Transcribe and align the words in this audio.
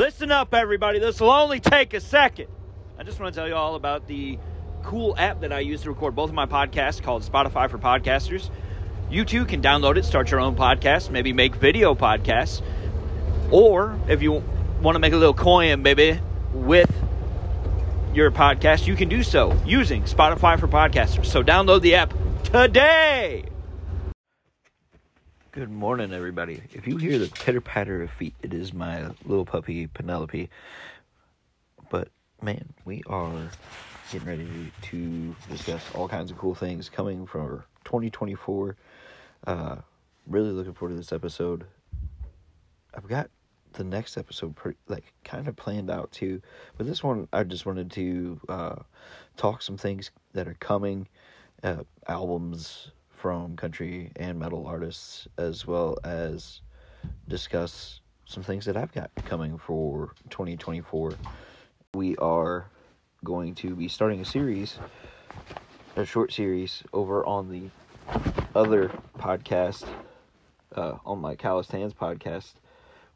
Listen 0.00 0.30
up, 0.30 0.54
everybody. 0.54 0.98
This 0.98 1.20
will 1.20 1.28
only 1.28 1.60
take 1.60 1.92
a 1.92 2.00
second. 2.00 2.46
I 2.98 3.02
just 3.02 3.20
want 3.20 3.34
to 3.34 3.38
tell 3.38 3.46
you 3.46 3.54
all 3.54 3.74
about 3.74 4.06
the 4.06 4.38
cool 4.82 5.14
app 5.18 5.42
that 5.42 5.52
I 5.52 5.60
use 5.60 5.82
to 5.82 5.90
record 5.90 6.16
both 6.16 6.30
of 6.30 6.34
my 6.34 6.46
podcasts 6.46 7.02
called 7.02 7.22
Spotify 7.22 7.68
for 7.68 7.76
Podcasters. 7.76 8.48
You 9.10 9.26
too 9.26 9.44
can 9.44 9.60
download 9.60 9.98
it, 9.98 10.06
start 10.06 10.30
your 10.30 10.40
own 10.40 10.56
podcast, 10.56 11.10
maybe 11.10 11.34
make 11.34 11.54
video 11.54 11.94
podcasts. 11.94 12.62
Or 13.50 14.00
if 14.08 14.22
you 14.22 14.42
want 14.80 14.94
to 14.94 15.00
make 15.00 15.12
a 15.12 15.18
little 15.18 15.34
coin, 15.34 15.82
baby, 15.82 16.18
with 16.54 16.90
your 18.14 18.30
podcast, 18.30 18.86
you 18.86 18.96
can 18.96 19.10
do 19.10 19.22
so 19.22 19.54
using 19.66 20.04
Spotify 20.04 20.58
for 20.58 20.66
Podcasters. 20.66 21.26
So 21.26 21.42
download 21.42 21.82
the 21.82 21.96
app 21.96 22.14
today. 22.44 23.49
Good 25.52 25.68
morning, 25.68 26.12
everybody. 26.12 26.62
If 26.72 26.86
you 26.86 26.96
hear 26.96 27.18
the 27.18 27.26
pitter 27.26 27.60
patter 27.60 28.04
of 28.04 28.12
feet, 28.12 28.36
it 28.40 28.54
is 28.54 28.72
my 28.72 29.08
little 29.24 29.44
puppy 29.44 29.88
Penelope. 29.88 30.48
But 31.90 32.06
man, 32.40 32.72
we 32.84 33.02
are 33.08 33.50
getting 34.12 34.28
ready 34.28 34.72
to 34.82 35.34
discuss 35.50 35.82
all 35.92 36.06
kinds 36.06 36.30
of 36.30 36.38
cool 36.38 36.54
things 36.54 36.88
coming 36.88 37.26
from 37.26 37.64
2024. 37.84 38.76
Uh, 39.44 39.76
really 40.28 40.52
looking 40.52 40.72
forward 40.72 40.92
to 40.92 40.96
this 40.96 41.12
episode. 41.12 41.66
I've 42.94 43.08
got 43.08 43.28
the 43.72 43.82
next 43.82 44.16
episode 44.16 44.54
pretty, 44.54 44.78
like 44.86 45.12
kind 45.24 45.48
of 45.48 45.56
planned 45.56 45.90
out 45.90 46.12
too, 46.12 46.40
but 46.76 46.86
this 46.86 47.02
one 47.02 47.26
I 47.32 47.42
just 47.42 47.66
wanted 47.66 47.90
to 47.90 48.40
uh, 48.48 48.76
talk 49.36 49.62
some 49.62 49.76
things 49.76 50.12
that 50.32 50.46
are 50.46 50.56
coming, 50.60 51.08
uh, 51.64 51.82
albums 52.06 52.92
from 53.20 53.54
country 53.54 54.10
and 54.16 54.38
metal 54.38 54.66
artists, 54.66 55.28
as 55.36 55.66
well 55.66 55.98
as 56.04 56.62
discuss 57.28 58.00
some 58.24 58.42
things 58.42 58.64
that 58.64 58.78
I've 58.78 58.92
got 58.92 59.10
coming 59.26 59.58
for 59.58 60.14
2024. 60.30 61.12
We 61.92 62.16
are 62.16 62.66
going 63.22 63.54
to 63.56 63.76
be 63.76 63.88
starting 63.88 64.22
a 64.22 64.24
series, 64.24 64.78
a 65.96 66.06
short 66.06 66.32
series 66.32 66.82
over 66.94 67.26
on 67.26 67.50
the 67.50 67.68
other 68.54 68.90
podcast, 69.18 69.84
uh, 70.74 70.94
on 71.04 71.20
my 71.20 71.34
Calloused 71.34 71.72
Hands 71.72 71.92
podcast. 71.92 72.54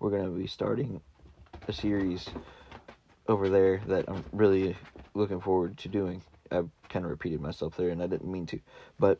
We're 0.01 0.11
going 0.11 0.25
to 0.25 0.39
be 0.39 0.47
starting 0.47 1.01
a 1.67 1.73
series 1.73 2.29
over 3.27 3.49
there 3.49 3.81
that 3.87 4.05
I'm 4.09 4.23
really 4.33 4.77
looking 5.15 5.41
forward 5.41 5.79
to 5.79 5.89
doing. 5.89 6.21
I've 6.51 6.69
kind 6.91 7.07
of 7.07 7.11
repeated 7.11 7.41
myself 7.41 7.75
there 7.79 7.89
and 7.89 8.03
I 8.03 8.07
didn't 8.07 8.31
mean 8.31 8.45
to, 8.47 8.61
but 8.99 9.19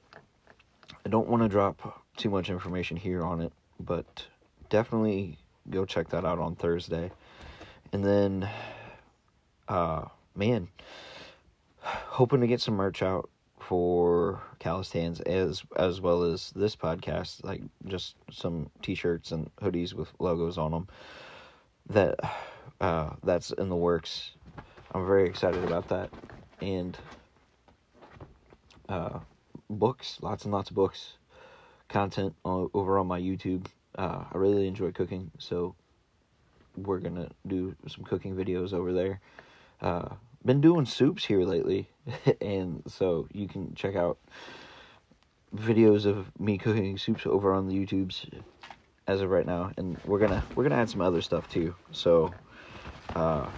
I 1.05 1.09
don't 1.11 1.29
want 1.29 1.43
to 1.43 1.49
drop 1.49 2.03
too 2.17 2.31
much 2.31 2.49
information 2.49 2.97
here 2.97 3.23
on 3.23 3.41
it, 3.41 3.53
but 3.79 4.27
definitely 4.71 5.39
go 5.71 5.85
check 5.85 6.09
that 6.11 6.25
out 6.25 6.39
on 6.39 6.57
Thursday. 6.57 7.11
And 7.93 8.05
then, 8.05 8.49
uh, 9.69 10.07
man, 10.35 10.69
hoping 11.81 12.41
to 12.41 12.47
get 12.47 12.61
some 12.61 12.75
merch 12.75 13.03
out 13.03 13.29
for 13.61 14.43
Calloused 14.59 14.97
as 14.97 15.63
as 15.77 16.01
well 16.01 16.23
as 16.23 16.53
this 16.57 16.77
podcast, 16.77 17.45
like 17.45 17.63
just 17.87 18.17
some 18.31 18.71
T-shirts 18.83 19.33
and 19.33 19.51
hoodies 19.57 19.95
with 19.95 20.09
logos 20.19 20.59
on 20.59 20.71
them. 20.71 20.89
That 21.89 22.19
uh, 22.81 23.11
that's 23.23 23.51
in 23.53 23.69
the 23.69 23.77
works. 23.77 24.33
I'm 24.93 25.07
very 25.07 25.27
excited 25.29 25.65
about 25.65 25.89
that, 25.89 26.11
and 26.61 26.97
uh, 28.89 29.19
books, 29.79 30.19
lots 30.21 30.45
and 30.45 30.53
lots 30.53 30.71
of 30.71 30.77
books, 30.77 31.15
content 31.89 32.35
over 32.45 32.99
on 32.99 33.07
my 33.07 33.21
YouTube. 33.21 33.67
Uh, 33.97 34.25
I 34.33 34.37
really 34.37 34.67
enjoy 34.67 34.91
cooking, 34.93 35.31
so 35.39 35.75
we're 36.77 36.99
gonna 36.99 37.31
do 37.47 37.75
some 37.87 38.05
cooking 38.05 38.35
videos 38.35 38.73
over 38.73 38.93
there. 38.93 39.21
Uh, 39.81 40.09
been 40.45 40.61
doing 40.61 40.87
soups 40.87 41.25
here 41.25 41.45
lately, 41.45 41.89
and 42.41 42.83
so 42.87 43.29
you 43.33 43.49
can 43.49 43.75
check 43.75 43.95
out 43.95 44.19
videos 45.55 46.05
of 46.05 46.27
me 46.41 46.59
cooking 46.59 46.99
soups 46.99 47.27
over 47.27 47.53
on 47.53 47.69
the 47.69 47.75
YouTubes 47.75 48.29
as 49.07 49.21
of 49.21 49.31
right 49.31 49.47
now, 49.47 49.71
and 49.77 49.99
we're 50.05 50.19
gonna 50.19 50.43
we're 50.55 50.65
gonna 50.65 50.81
add 50.81 50.91
some 50.91 51.01
other 51.01 51.23
stuff 51.23 51.49
too. 51.49 51.75
So, 51.93 52.35
uh, 53.15 53.49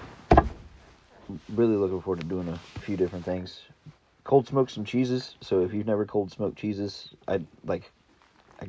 really 1.55 1.77
looking 1.77 2.01
forward 2.01 2.21
to 2.21 2.27
doing 2.27 2.49
a 2.49 2.59
few 2.81 2.97
different 2.97 3.25
things 3.25 3.61
cold 4.27 4.49
smoked 4.49 4.73
some 4.73 4.85
cheeses. 4.85 5.37
So 5.41 5.63
if 5.63 5.73
you've 5.73 5.87
never 5.87 6.05
cold 6.05 6.33
smoked 6.33 6.59
cheeses, 6.59 7.11
I 7.29 7.43
like 7.65 7.93
I 8.61 8.67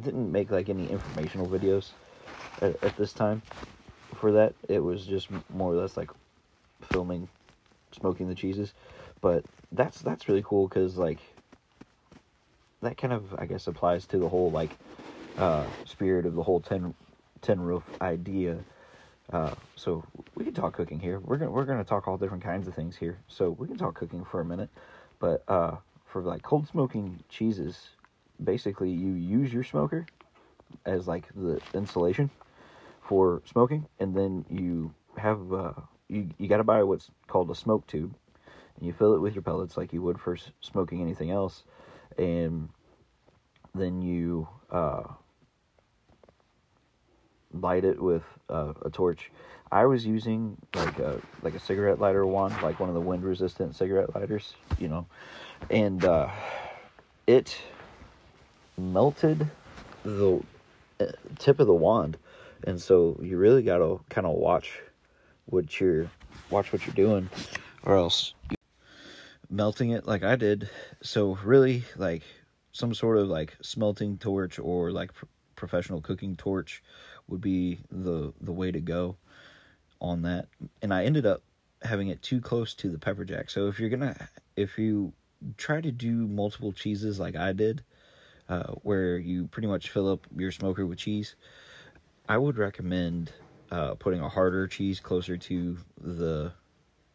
didn't 0.00 0.32
make 0.32 0.50
like 0.50 0.70
any 0.70 0.90
informational 0.90 1.46
videos 1.46 1.92
at, 2.62 2.82
at 2.82 2.96
this 2.96 3.12
time 3.12 3.42
for 4.14 4.32
that. 4.32 4.54
It 4.68 4.80
was 4.80 5.04
just 5.06 5.28
more 5.50 5.72
or 5.72 5.76
less 5.76 5.98
like 5.98 6.10
filming 6.82 7.28
smoking 7.92 8.28
the 8.28 8.34
cheeses. 8.34 8.72
But 9.20 9.44
that's 9.72 10.00
that's 10.00 10.26
really 10.26 10.42
cool 10.42 10.68
cuz 10.68 10.96
like 10.96 11.20
that 12.80 12.96
kind 12.96 13.12
of 13.12 13.34
I 13.38 13.44
guess 13.44 13.66
applies 13.66 14.06
to 14.08 14.18
the 14.18 14.28
whole 14.30 14.50
like 14.50 14.78
uh 15.36 15.68
spirit 15.84 16.24
of 16.24 16.34
the 16.34 16.42
whole 16.42 16.60
Tin 16.62 16.94
Tin 17.42 17.60
Roof 17.60 17.84
idea. 18.00 18.64
Uh, 19.32 19.54
so 19.74 20.04
we 20.36 20.44
can 20.44 20.54
talk 20.54 20.74
cooking 20.74 21.00
here. 21.00 21.20
We're 21.20 21.36
gonna 21.36 21.50
we're 21.50 21.66
gonna 21.66 21.84
talk 21.84 22.08
all 22.08 22.16
different 22.16 22.44
kinds 22.44 22.68
of 22.68 22.74
things 22.74 22.96
here. 22.96 23.18
So 23.28 23.50
we 23.50 23.68
can 23.68 23.76
talk 23.76 23.94
cooking 23.96 24.24
for 24.24 24.40
a 24.40 24.44
minute. 24.44 24.70
But 25.24 25.42
uh, 25.48 25.76
for 26.04 26.20
like 26.20 26.42
cold 26.42 26.68
smoking 26.68 27.18
cheeses, 27.30 27.88
basically 28.42 28.90
you 28.90 29.14
use 29.14 29.50
your 29.50 29.64
smoker 29.64 30.04
as 30.84 31.08
like 31.08 31.24
the 31.34 31.62
insulation 31.72 32.28
for 33.00 33.40
smoking, 33.46 33.86
and 34.00 34.14
then 34.14 34.44
you 34.50 34.92
have 35.16 35.50
uh, 35.50 35.72
you 36.08 36.28
you 36.36 36.46
got 36.46 36.58
to 36.58 36.64
buy 36.64 36.82
what's 36.82 37.10
called 37.26 37.50
a 37.50 37.54
smoke 37.54 37.86
tube, 37.86 38.14
and 38.76 38.86
you 38.86 38.92
fill 38.92 39.14
it 39.14 39.18
with 39.18 39.34
your 39.34 39.40
pellets 39.40 39.78
like 39.78 39.94
you 39.94 40.02
would 40.02 40.20
for 40.20 40.36
smoking 40.60 41.00
anything 41.00 41.30
else, 41.30 41.64
and 42.18 42.68
then 43.74 44.02
you 44.02 44.46
uh, 44.70 45.04
light 47.54 47.86
it 47.86 47.98
with 47.98 48.24
uh, 48.50 48.74
a 48.82 48.90
torch. 48.90 49.30
I 49.70 49.86
was 49.86 50.06
using 50.06 50.56
like 50.74 50.98
a 50.98 51.20
like 51.42 51.54
a 51.54 51.60
cigarette 51.60 52.00
lighter 52.00 52.26
wand, 52.26 52.54
like 52.62 52.78
one 52.78 52.88
of 52.88 52.94
the 52.94 53.00
wind 53.00 53.24
resistant 53.24 53.74
cigarette 53.74 54.14
lighters, 54.14 54.54
you 54.78 54.88
know, 54.88 55.06
and 55.70 56.04
uh, 56.04 56.28
it 57.26 57.56
melted 58.78 59.48
the 60.04 60.42
uh, 61.00 61.06
tip 61.38 61.60
of 61.60 61.66
the 61.66 61.74
wand, 61.74 62.16
and 62.64 62.80
so 62.80 63.18
you 63.22 63.36
really 63.36 63.62
got 63.62 63.78
to 63.78 64.00
kind 64.10 64.26
of 64.26 64.34
watch 64.34 64.80
what 65.46 65.80
you're 65.80 66.10
watch 66.50 66.72
what 66.72 66.86
you're 66.86 66.94
doing, 66.94 67.28
or 67.82 67.96
else 67.96 68.34
melting 69.50 69.90
it 69.90 70.06
like 70.06 70.22
I 70.22 70.36
did. 70.36 70.68
So 71.02 71.38
really, 71.42 71.84
like 71.96 72.22
some 72.72 72.94
sort 72.94 73.18
of 73.18 73.28
like 73.28 73.56
smelting 73.62 74.18
torch 74.18 74.58
or 74.58 74.90
like 74.90 75.14
pr- 75.14 75.26
professional 75.56 76.00
cooking 76.00 76.36
torch 76.36 76.82
would 77.28 77.40
be 77.40 77.80
the 77.90 78.32
the 78.40 78.52
way 78.52 78.70
to 78.70 78.80
go 78.80 79.16
on 80.00 80.22
that. 80.22 80.48
And 80.82 80.92
I 80.92 81.04
ended 81.04 81.26
up 81.26 81.42
having 81.82 82.08
it 82.08 82.22
too 82.22 82.40
close 82.40 82.74
to 82.74 82.90
the 82.90 82.98
pepper 82.98 83.24
jack. 83.24 83.50
So 83.50 83.68
if 83.68 83.78
you're 83.78 83.90
gonna 83.90 84.16
if 84.56 84.78
you 84.78 85.12
try 85.56 85.80
to 85.80 85.92
do 85.92 86.26
multiple 86.26 86.72
cheeses 86.72 87.20
like 87.20 87.36
I 87.36 87.52
did, 87.52 87.82
uh, 88.48 88.72
where 88.82 89.18
you 89.18 89.46
pretty 89.46 89.68
much 89.68 89.90
fill 89.90 90.10
up 90.10 90.26
your 90.36 90.52
smoker 90.52 90.86
with 90.86 90.98
cheese, 90.98 91.34
I 92.28 92.38
would 92.38 92.56
recommend 92.56 93.32
uh, 93.70 93.94
putting 93.94 94.20
a 94.20 94.28
harder 94.28 94.66
cheese 94.66 95.00
closer 95.00 95.36
to 95.36 95.76
the 96.00 96.52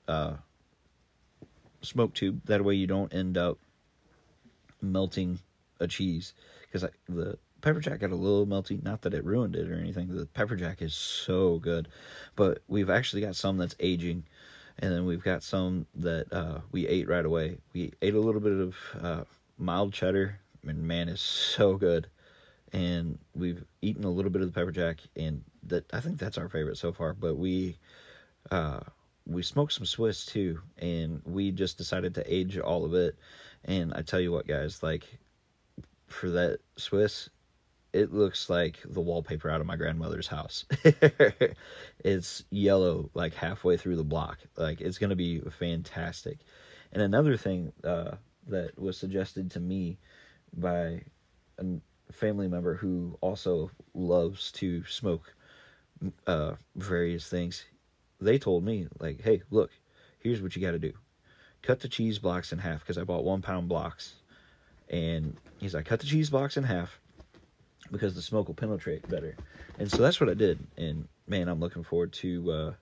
uh, 0.08 0.34
smoke 1.82 2.14
tube. 2.14 2.42
That 2.46 2.64
way 2.64 2.76
you 2.76 2.88
don't 2.88 3.14
end 3.14 3.38
up 3.38 3.58
melting 4.82 5.40
a 5.80 5.88
cheese 5.88 6.34
because 6.62 6.90
the 7.08 7.38
pepper 7.62 7.80
jack 7.80 8.00
got 8.00 8.12
a 8.12 8.16
little 8.16 8.48
melty. 8.48 8.82
Not 8.84 9.02
that 9.02 9.14
it 9.14 9.24
ruined 9.24 9.56
it 9.56 9.70
or 9.70 9.76
anything. 9.76 10.16
The 10.16 10.26
pepper 10.26 10.56
jack 10.56 10.82
is 10.82 10.94
so 10.94 11.60
good, 11.60 11.88
but 12.36 12.60
we've 12.68 12.90
actually 12.90 13.22
got 13.22 13.36
some 13.36 13.58
that's 13.58 13.76
aging, 13.80 14.24
and 14.80 14.92
then 14.92 15.06
we've 15.06 15.24
got 15.24 15.44
some 15.44 15.86
that 15.96 16.32
uh, 16.32 16.60
we 16.72 16.88
ate 16.88 17.08
right 17.08 17.26
away. 17.26 17.58
We 17.74 17.94
ate 18.02 18.16
a 18.16 18.20
little 18.20 18.42
bit 18.42 18.54
of 18.54 18.76
uh, 19.02 19.24
mild 19.58 19.94
cheddar, 19.94 20.40
and 20.68 20.84
man, 20.84 21.10
is 21.10 21.22
so 21.22 21.76
good. 21.76 22.08
And 22.72 23.18
we've 23.34 23.64
eaten 23.82 24.04
a 24.04 24.12
little 24.12 24.30
bit 24.30 24.42
of 24.42 24.48
the 24.48 24.60
pepper 24.60 24.72
jack, 24.72 25.00
and 25.16 25.44
that 25.64 25.92
I 25.94 26.00
think 26.00 26.20
that's 26.20 26.38
our 26.38 26.50
favorite 26.50 26.78
so 26.78 26.92
far. 26.92 27.14
But 27.14 27.36
we 27.36 27.78
uh, 28.52 28.82
we 29.26 29.44
smoked 29.44 29.74
some 29.74 29.86
Swiss 29.86 30.26
too, 30.26 30.60
and 30.78 31.22
we 31.26 31.52
just 31.52 31.78
decided 31.78 32.16
to 32.16 32.34
age 32.34 32.58
all 32.58 32.86
of 32.86 32.94
it. 32.94 33.16
And 33.66 33.94
I 33.94 34.02
tell 34.02 34.20
you 34.20 34.32
what, 34.32 34.48
guys, 34.48 34.82
like 34.82 35.06
for 36.08 36.30
that 36.32 36.60
Swiss, 36.78 37.30
it 37.94 38.14
looks 38.14 38.50
like 38.50 38.80
the 38.86 39.02
wallpaper 39.02 39.50
out 39.50 39.62
of 39.62 39.68
my 39.68 39.76
grandmother's 39.76 40.28
house. 40.28 40.66
it's 42.04 42.44
yellow 42.52 43.10
like 43.14 43.34
halfway 43.34 43.78
through 43.78 43.96
the 43.96 44.04
block. 44.04 44.40
Like 44.58 44.82
it's 44.82 44.98
going 44.98 45.10
to 45.10 45.16
be 45.16 45.40
fantastic. 45.40 46.40
And 46.92 47.02
another 47.02 47.38
thing 47.38 47.72
uh, 47.84 48.12
that 48.48 48.78
was 48.80 48.98
suggested 48.98 49.52
to 49.52 49.60
me 49.60 49.98
by 50.56 51.02
a 51.58 51.66
family 52.12 52.48
member 52.48 52.76
who 52.76 53.18
also 53.22 53.72
loves 53.94 54.52
to 54.54 54.84
smoke 54.86 55.34
uh, 56.28 56.54
various 56.76 57.28
things. 57.28 57.66
They 58.22 58.38
told 58.38 58.64
me 58.64 58.88
like, 59.00 59.22
"Hey, 59.22 59.42
look, 59.50 59.72
here's 60.20 60.42
what 60.42 60.56
you 60.56 60.62
got 60.62 60.72
to 60.72 60.80
do: 60.80 60.94
cut 61.62 61.80
the 61.80 61.88
cheese 61.88 62.20
blocks 62.20 62.52
in 62.52 62.60
half." 62.60 62.82
Because 62.82 62.98
I 62.98 63.04
bought 63.04 63.24
one 63.24 63.42
pound 63.42 63.70
blocks, 63.70 64.16
and 64.90 65.38
he's 65.58 65.74
like, 65.74 65.86
"Cut 65.86 66.00
the 66.00 66.06
cheese 66.06 66.30
blocks 66.30 66.58
in 66.58 66.64
half." 66.64 67.00
Because 67.92 68.16
the 68.16 68.22
smoke 68.22 68.48
will 68.48 68.56
penetrate 68.56 69.08
better, 69.10 69.36
and 69.80 69.90
so 69.90 69.98
that's 69.98 70.20
what 70.20 70.30
I 70.30 70.36
did. 70.36 70.60
And 70.78 71.08
man, 71.28 71.48
I'm 71.48 71.60
looking 71.60 71.84
forward 71.84 72.14
to 72.14 72.52
uh, 72.52 72.74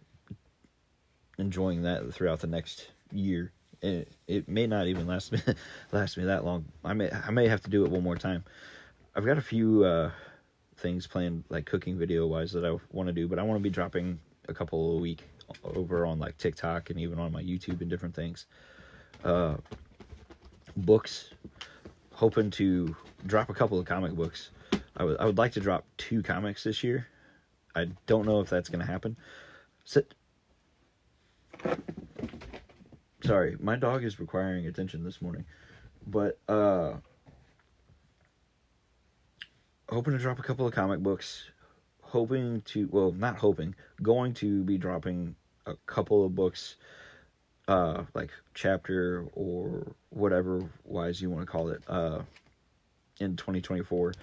enjoying 1.37 1.83
that 1.83 2.13
throughout 2.13 2.39
the 2.39 2.47
next 2.47 2.89
year. 3.11 3.51
It, 3.81 4.11
it 4.27 4.49
may 4.49 4.67
not 4.67 4.87
even 4.87 5.07
last 5.07 5.31
me 5.31 5.39
last 5.91 6.17
me 6.17 6.25
that 6.25 6.43
long. 6.43 6.65
I 6.83 6.93
may 6.93 7.09
I 7.11 7.31
may 7.31 7.47
have 7.47 7.61
to 7.61 7.69
do 7.69 7.85
it 7.85 7.91
one 7.91 8.03
more 8.03 8.17
time. 8.17 8.43
I've 9.15 9.25
got 9.25 9.37
a 9.37 9.41
few 9.41 9.83
uh, 9.83 10.11
things 10.77 11.07
planned, 11.07 11.43
like 11.49 11.65
cooking 11.65 11.97
video 11.97 12.27
wise, 12.27 12.51
that 12.53 12.65
I 12.65 12.77
want 12.91 13.07
to 13.07 13.13
do, 13.13 13.27
but 13.27 13.39
I 13.39 13.43
want 13.43 13.59
to 13.59 13.63
be 13.63 13.69
dropping 13.69 14.19
a 14.47 14.53
couple 14.53 14.97
a 14.97 15.01
week 15.01 15.23
over 15.63 16.05
on 16.05 16.19
like 16.19 16.37
TikTok 16.37 16.89
and 16.89 16.99
even 16.99 17.19
on 17.19 17.31
my 17.31 17.41
YouTube 17.41 17.81
and 17.81 17.89
different 17.89 18.15
things. 18.15 18.45
Uh, 19.23 19.55
books, 20.75 21.31
hoping 22.13 22.51
to 22.51 22.95
drop 23.25 23.49
a 23.49 23.53
couple 23.53 23.79
of 23.79 23.85
comic 23.85 24.13
books. 24.13 24.51
I 24.97 25.03
would 25.03 25.17
I 25.19 25.25
would 25.25 25.37
like 25.37 25.51
to 25.53 25.59
drop 25.59 25.85
two 25.97 26.23
comics 26.23 26.63
this 26.63 26.83
year. 26.83 27.07
I 27.75 27.85
don't 28.07 28.25
know 28.25 28.41
if 28.41 28.49
that's 28.49 28.67
going 28.67 28.79
to 28.83 28.91
happen. 28.91 29.15
Sit. 29.85 30.15
Sorry, 33.23 33.55
my 33.59 33.75
dog 33.75 34.03
is 34.03 34.19
requiring 34.19 34.65
attention 34.65 35.03
this 35.03 35.21
morning. 35.21 35.45
But 36.05 36.39
uh 36.49 36.93
hoping 39.87 40.13
to 40.13 40.19
drop 40.19 40.39
a 40.39 40.43
couple 40.43 40.65
of 40.65 40.73
comic 40.73 40.99
books. 40.99 41.43
Hoping 42.01 42.61
to 42.61 42.89
well, 42.91 43.11
not 43.11 43.37
hoping, 43.37 43.75
going 44.01 44.33
to 44.35 44.63
be 44.63 44.77
dropping 44.77 45.35
a 45.67 45.75
couple 45.85 46.25
of 46.25 46.33
books 46.33 46.77
uh 47.67 48.03
like 48.15 48.31
chapter 48.55 49.27
or 49.33 49.85
whatever 50.09 50.67
wise 50.85 51.21
you 51.21 51.29
want 51.29 51.45
to 51.45 51.51
call 51.51 51.67
it 51.69 51.83
uh 51.89 52.21
in 53.19 53.35
2024 53.35 54.13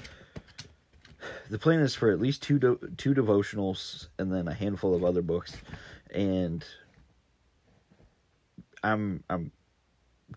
the 1.50 1.58
plan 1.58 1.80
is 1.80 1.94
for 1.94 2.10
at 2.10 2.20
least 2.20 2.42
two 2.42 2.58
de- 2.58 2.78
two 2.96 3.14
devotionals 3.14 4.08
and 4.18 4.32
then 4.32 4.48
a 4.48 4.54
handful 4.54 4.94
of 4.94 5.04
other 5.04 5.22
books 5.22 5.56
and 6.10 6.64
I'm 8.84 9.24
I'm 9.28 9.50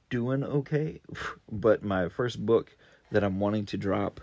doing 0.09 0.43
okay, 0.43 1.01
but 1.51 1.83
my 1.83 2.09
first 2.09 2.43
book 2.45 2.75
that 3.11 3.23
I'm 3.23 3.39
wanting 3.39 3.65
to 3.67 3.77
drop 3.77 4.21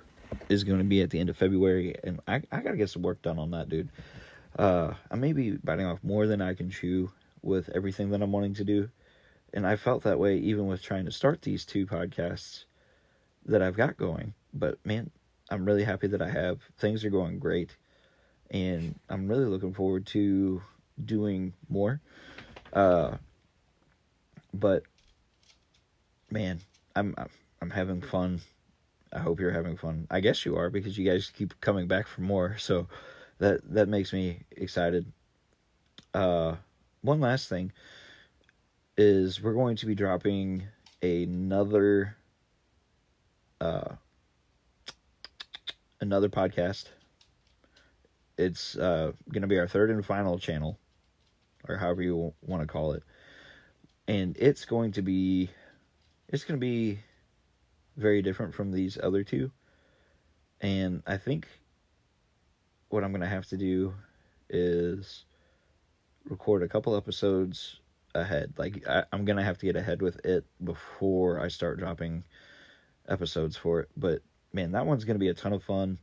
is 0.49 0.65
going 0.65 0.79
to 0.79 0.85
be 0.85 1.03
at 1.03 1.11
the 1.11 1.21
end 1.21 1.31
of 1.31 1.37
February, 1.37 1.95
and 2.03 2.21
I 2.27 2.43
I 2.51 2.61
gotta 2.61 2.77
get 2.77 2.91
some 2.91 3.03
work 3.03 3.23
done 3.23 3.39
on 3.39 3.51
that, 3.53 3.69
dude. 3.69 3.91
Uh, 4.59 4.95
I 5.11 5.17
may 5.17 5.33
be 5.33 5.53
biting 5.53 5.87
off 5.87 6.03
more 6.03 6.27
than 6.27 6.41
I 6.41 6.55
can 6.55 6.71
chew 6.71 7.11
with 7.43 7.69
everything 7.75 8.11
that 8.11 8.23
I'm 8.23 8.33
wanting 8.33 8.55
to 8.55 8.65
do, 8.65 8.89
and 9.53 9.67
I 9.67 9.77
felt 9.77 10.03
that 10.05 10.19
way 10.19 10.39
even 10.39 10.67
with 10.67 10.83
trying 10.83 11.05
to 11.05 11.13
start 11.13 11.43
these 11.43 11.65
two 11.65 11.87
podcasts 11.87 12.65
that 13.45 13.63
I've 13.63 13.77
got 13.77 13.97
going. 13.97 14.35
But 14.55 14.79
man, 14.87 15.11
I'm 15.51 15.65
really 15.65 15.85
happy 15.85 16.07
that 16.09 16.23
I 16.23 16.31
have. 16.31 16.61
Things 16.79 17.05
are 17.05 17.11
going 17.11 17.39
great, 17.39 17.77
and 18.51 18.99
I'm 19.09 19.29
really 19.29 19.45
looking 19.45 19.75
forward 19.75 20.07
to 20.07 20.63
doing 21.05 21.53
more. 21.69 22.01
Uh, 22.73 23.17
but 24.53 24.85
man, 26.31 26.61
I'm 26.97 27.15
I'm 27.61 27.71
having 27.71 28.01
fun. 28.01 28.41
I 29.13 29.21
hope 29.21 29.39
you're 29.39 29.53
having 29.53 29.77
fun. 29.77 30.07
I 30.11 30.21
guess 30.21 30.45
you 30.45 30.57
are 30.57 30.71
because 30.71 30.99
you 30.99 31.09
guys 31.09 31.31
keep 31.31 31.61
coming 31.61 31.87
back 31.87 32.07
for 32.07 32.23
more. 32.23 32.57
So 32.59 32.89
that 33.39 33.61
that 33.75 33.89
makes 33.89 34.13
me 34.13 34.41
excited. 34.51 35.13
Uh, 36.13 36.57
one 37.03 37.21
last 37.21 37.49
thing 37.49 37.73
is 38.97 39.43
we're 39.43 39.53
going 39.53 39.77
to 39.77 39.87
be 39.87 39.95
dropping 39.95 40.63
another 41.03 42.17
uh 43.61 43.95
another 46.01 46.29
podcast. 46.29 46.87
It's 48.37 48.77
uh 48.77 49.13
going 49.31 49.43
to 49.43 49.49
be 49.49 49.59
our 49.59 49.69
third 49.69 49.91
and 49.91 50.05
final 50.05 50.39
channel 50.39 50.79
or 51.69 51.77
however 51.77 52.03
you 52.03 52.35
want 52.43 52.63
to 52.63 52.67
call 52.67 52.93
it. 52.93 53.03
And 54.07 54.37
it's 54.39 54.65
going 54.65 54.93
to 54.93 55.03
be 55.03 55.51
it's 56.29 56.45
going 56.45 56.59
to 56.59 56.65
be 56.65 57.01
very 57.97 58.23
different 58.23 58.55
from 58.55 58.73
these 58.73 58.99
other 59.03 59.23
two. 59.23 59.51
And 60.61 61.03
i 61.07 61.17
think 61.17 61.47
what 62.89 63.05
i'm 63.05 63.11
going 63.11 63.21
to 63.21 63.27
have 63.27 63.47
to 63.47 63.57
do 63.57 63.93
is 64.49 65.25
record 66.29 66.63
a 66.63 66.69
couple 66.69 66.97
episodes 66.97 67.81
ahead. 68.15 68.55
Like 68.57 68.87
I, 68.89 69.05
i'm 69.13 69.25
going 69.25 69.37
to 69.37 69.43
have 69.43 69.59
to 69.59 69.67
get 69.67 69.77
ahead 69.77 70.01
with 70.01 70.25
it 70.25 70.45
before 70.63 71.41
i 71.41 71.49
start 71.49 71.79
dropping 71.79 72.25
episodes 73.09 73.57
for 73.57 73.81
it. 73.81 73.89
But 73.97 74.23
man 74.55 74.73
that 74.73 74.87
one's 74.87 75.05
going 75.05 75.17
to 75.17 75.21
be 75.21 75.29
a 75.29 75.35
ton 75.35 75.53
of 75.53 75.63
fun 75.63 75.99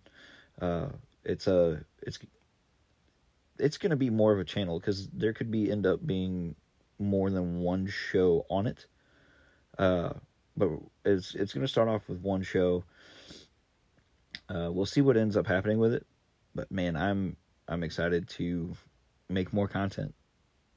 uh 0.62 0.88
it's 1.24 1.48
a 1.48 1.84
it's 2.02 2.20
it's 3.62 3.78
going 3.78 3.92
to 3.92 3.96
be 3.96 4.10
more 4.10 4.34
of 4.34 4.40
a 4.40 4.44
channel 4.44 4.80
because 4.80 5.08
there 5.10 5.34
could 5.34 5.52
be 5.52 5.72
end 5.72 5.86
up 5.86 6.06
being 6.06 6.56
more 7.00 7.30
than 7.30 7.60
one 7.60 7.88
show 7.88 8.46
on 8.50 8.68
it. 8.68 8.86
Uh, 9.78 10.14
but 10.58 10.70
it's 11.06 11.36
it's 11.36 11.54
going 11.54 11.66
to 11.66 11.72
start 11.72 11.88
off 11.88 12.08
with 12.08 12.20
one 12.20 12.44
show. 12.44 12.84
Uh, 14.50 14.70
we'll 14.72 14.86
see 14.86 15.02
what 15.02 15.16
ends 15.16 15.38
up 15.38 15.48
happening 15.48 15.80
with 15.80 15.94
it, 15.94 16.06
but 16.54 16.72
man, 16.72 16.96
I'm 16.96 17.38
I'm 17.68 17.84
excited 17.84 18.28
to 18.30 18.76
make 19.30 19.54
more 19.54 19.68
content. 19.68 20.14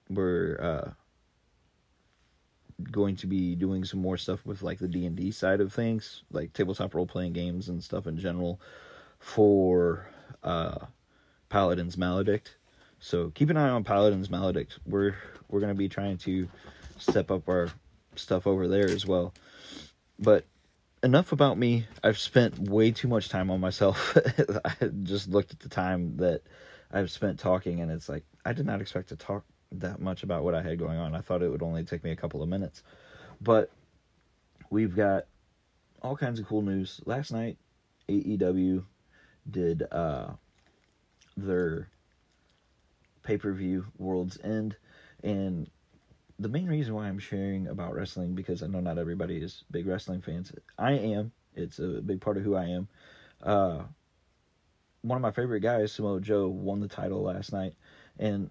We're 0.09 0.59
uh, 0.61 0.91
going 2.91 3.17
to 3.17 3.27
be 3.27 3.55
doing 3.55 3.85
some 3.85 4.01
more 4.01 4.17
stuff 4.17 4.45
with 4.45 4.63
like 4.63 4.79
the 4.79 4.89
D 4.89 5.07
and 5.07 5.17
D 5.17 5.31
side 5.31 5.61
of 5.61 5.73
things, 5.73 6.23
like 6.31 6.53
tabletop 6.53 6.95
role 6.95 7.07
playing 7.07 7.33
games 7.33 7.69
and 7.69 7.83
stuff 7.83 8.07
in 8.07 8.19
general, 8.19 8.61
for 9.19 10.09
uh, 10.43 10.87
Paladin's 11.49 11.97
Maledict. 11.97 12.55
So 12.99 13.31
keep 13.31 13.51
an 13.51 13.57
eye 13.57 13.69
on 13.69 13.85
Paladin's 13.85 14.29
Maledict. 14.29 14.79
We're 14.87 15.17
we're 15.49 15.61
gonna 15.61 15.75
be 15.75 15.89
trying 15.89 16.19
to 16.19 16.49
step 16.99 17.31
up 17.31 17.49
our 17.49 17.71
stuff 18.17 18.47
over 18.47 18.69
there 18.69 18.89
as 18.89 19.07
well. 19.07 19.35
But 20.19 20.47
enough 21.03 21.33
about 21.33 21.59
me. 21.59 21.87
I've 22.03 22.19
spent 22.19 22.59
way 22.59 22.91
too 22.91 23.09
much 23.09 23.29
time 23.29 23.51
on 23.51 23.61
myself. 23.61 24.17
I 24.65 24.87
just 25.03 25.29
looked 25.29 25.53
at 25.53 25.61
the 25.61 25.69
time 25.69 26.17
that 26.17 26.43
I've 26.91 27.11
spent 27.11 27.39
talking, 27.39 27.81
and 27.81 27.93
it's 27.93 28.09
like 28.09 28.25
I 28.45 28.53
did 28.53 28.67
not 28.67 28.81
expect 28.81 29.11
to 29.11 29.17
talk 29.17 29.45
that 29.81 30.01
much 30.01 30.23
about 30.23 30.45
what 30.45 30.55
I 30.55 30.63
had 30.63 30.79
going 30.79 30.99
on. 30.99 31.15
I 31.15 31.21
thought 31.21 31.43
it 31.43 31.51
would 31.51 31.63
only 31.63 31.85
take 31.85 32.05
me 32.05 32.11
a 32.11 32.17
couple 32.17 32.43
of 32.43 32.49
minutes, 32.49 32.83
but 33.41 33.71
we've 34.71 34.95
got 34.95 35.27
all 36.03 36.17
kinds 36.17 36.39
of 36.39 36.47
cool 36.47 36.63
news. 36.63 37.01
Last 37.07 37.33
night, 37.33 37.57
AEW 38.09 38.85
did 39.51 39.83
uh, 39.91 40.29
their 41.37 41.89
pay 43.23 43.39
per 43.39 43.53
view 43.53 43.87
World's 43.99 44.39
End, 44.43 44.77
and 45.23 45.69
the 46.39 46.49
main 46.49 46.67
reason 46.67 46.95
why 46.95 47.07
I'm 47.07 47.19
sharing 47.19 47.69
about 47.69 47.95
wrestling 47.95 48.35
because 48.35 48.63
I 48.63 48.67
know 48.67 48.81
not 48.81 48.99
everybody 48.99 49.37
is 49.39 49.65
big 49.71 49.87
wrestling 49.87 50.21
fans. 50.21 50.53
I 50.79 50.93
am. 50.93 51.33
It's 51.55 51.79
a 51.79 52.03
big 52.03 52.21
part 52.21 52.37
of 52.37 52.43
who 52.43 52.57
I 52.57 52.65
am. 52.65 52.89
Uh, 53.43 53.83
one 55.03 55.17
of 55.17 55.23
my 55.23 55.31
favorite 55.31 55.61
guys, 55.61 55.93
Samoa 55.93 56.21
Joe, 56.21 56.49
won 56.49 56.81
the 56.81 56.89
title 56.89 57.23
last 57.23 57.53
night, 57.53 57.75
and 58.19 58.51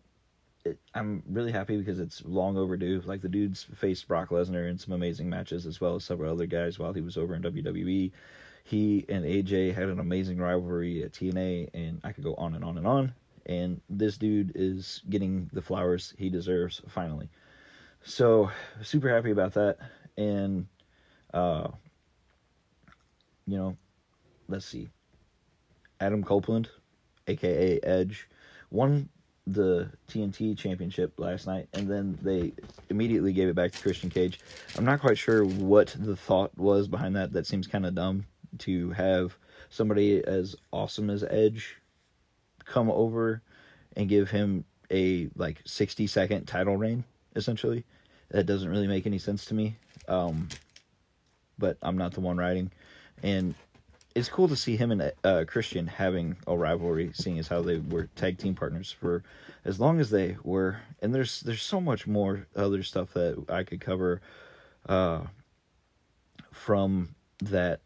I'm 0.94 1.24
really 1.28 1.52
happy 1.52 1.78
because 1.78 2.00
it's 2.00 2.24
long 2.26 2.58
overdue. 2.58 3.02
Like 3.06 3.22
the 3.22 3.30
dude's 3.30 3.64
faced 3.76 4.08
Brock 4.08 4.30
Lesnar 4.30 4.70
in 4.70 4.78
some 4.78 4.94
amazing 4.94 5.30
matches 5.30 5.66
as 5.66 5.82
well 5.82 5.96
as 5.96 6.04
several 6.04 6.32
other 6.32 6.46
guys 6.46 6.80
while 6.80 6.94
he 6.94 7.02
was 7.02 7.18
over 7.18 7.36
in 7.36 7.42
WWE. 7.42 8.12
He 8.64 9.06
and 9.10 9.26
AJ 9.26 9.74
had 9.74 9.90
an 9.90 10.00
amazing 10.00 10.38
rivalry 10.38 11.04
at 11.04 11.12
TNA, 11.12 11.70
and 11.74 12.00
I 12.04 12.14
could 12.14 12.24
go 12.24 12.34
on 12.36 12.56
and 12.56 12.64
on 12.64 12.78
and 12.78 12.88
on 12.88 13.14
and 13.46 13.82
this 13.90 14.18
dude 14.18 14.52
is 14.56 15.02
getting 15.10 15.50
the 15.54 15.62
flowers 15.62 16.14
he 16.18 16.30
deserves 16.30 16.82
finally. 16.88 17.30
So 18.04 18.52
super 18.82 19.10
happy 19.10 19.32
about 19.32 19.54
that, 19.54 19.78
and 20.18 20.68
uh, 21.34 21.70
you 23.48 23.58
know, 23.58 23.78
let's 24.48 24.66
see, 24.66 24.90
Adam 26.00 26.24
Copeland, 26.24 26.70
aka 27.28 27.80
Edge, 27.82 28.28
won 28.72 29.10
the 29.46 29.90
TNT 30.08 30.58
championship 30.58 31.20
last 31.20 31.48
night, 31.48 31.68
and 31.74 31.90
then 31.90 32.18
they 32.22 32.54
immediately 32.90 33.34
gave 33.34 33.50
it 33.50 33.56
back 33.56 33.72
to 33.72 33.82
Christian 33.82 34.10
Cage. 34.10 34.40
I'm 34.78 34.86
not 34.86 35.02
quite 35.02 35.18
sure 35.18 35.44
what 35.44 35.96
the 36.00 36.16
thought 36.16 36.58
was 36.58 36.88
behind 36.88 37.16
that. 37.16 37.34
That 37.34 37.46
seems 37.46 37.68
kind 37.68 37.86
of 37.86 37.96
dumb 37.96 38.26
to 38.60 38.92
have 38.92 39.36
somebody 39.70 40.24
as 40.26 40.56
awesome 40.72 41.10
as 41.10 41.24
Edge 41.24 41.76
come 42.66 42.90
over 42.90 43.42
and 43.96 44.10
give 44.10 44.30
him 44.30 44.66
a 44.92 45.30
like 45.36 45.62
60 45.66 46.08
second 46.08 46.46
title 46.46 46.78
reign 46.78 47.04
essentially 47.36 47.84
that 48.30 48.46
doesn't 48.46 48.70
really 48.70 48.88
make 48.88 49.06
any 49.06 49.18
sense 49.18 49.46
to 49.46 49.54
me 49.54 49.76
um 50.08 50.48
but 51.58 51.78
i'm 51.82 51.98
not 51.98 52.14
the 52.14 52.20
one 52.20 52.38
writing 52.38 52.72
and 53.24 53.56
it's 54.16 54.30
cool 54.30 54.48
to 54.48 54.56
see 54.56 54.76
him 54.76 54.92
and 54.92 55.12
uh, 55.24 55.44
Christian 55.48 55.88
having 55.88 56.38
a 56.46 56.56
rivalry, 56.56 57.12
seeing 57.14 57.40
as 57.40 57.48
how 57.48 57.62
they 57.62 57.78
were 57.78 58.08
tag 58.16 58.38
team 58.38 58.54
partners 58.54 58.92
for 58.92 59.24
as 59.66 59.80
long 59.80 60.00
as 60.00 60.12
they 60.12 60.38
were. 60.44 60.82
And 61.02 61.14
there's 61.14 61.42
there's 61.42 61.64
so 61.64 61.82
much 61.82 62.06
more 62.06 62.48
other 62.56 62.84
stuff 62.84 63.14
that 63.14 63.44
I 63.50 63.64
could 63.64 63.82
cover 63.82 64.22
uh, 64.88 65.22
from 66.52 67.16
that 67.40 67.82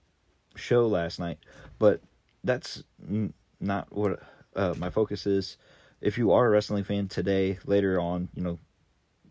show 0.56 0.88
last 0.88 1.20
night, 1.20 1.40
but 1.80 2.02
that's 2.44 2.84
n- 3.08 3.34
not 3.60 3.92
what 3.92 4.22
uh, 4.56 4.74
my 4.78 4.90
focus 4.90 5.26
is. 5.26 5.58
If 6.02 6.18
you 6.18 6.32
are 6.32 6.46
a 6.46 6.50
wrestling 6.50 6.84
fan 6.84 7.08
today, 7.08 7.58
later 7.66 8.00
on, 8.00 8.30
you 8.36 8.44
know, 8.44 8.60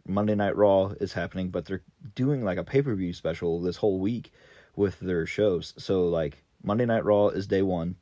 Monday 0.07 0.35
Night 0.35 0.57
Raw 0.57 0.89
is 1.01 1.13
happening, 1.13 1.51
but 1.51 1.67
they're 1.67 1.83
doing 2.15 2.43
like 2.43 2.59
a 2.59 2.65
pay 2.65 2.81
per 2.81 2.95
view 2.95 3.13
special 3.13 3.61
this 3.61 3.77
whole 3.77 3.99
week 3.99 4.33
with 4.75 4.99
their 5.01 5.27
shows. 5.27 5.75
So 5.77 6.09
like 6.09 6.43
Monday 6.67 6.85
Night 6.85 7.05
Raw 7.05 7.29
is 7.29 7.47
day 7.47 7.63
one, 7.63 7.95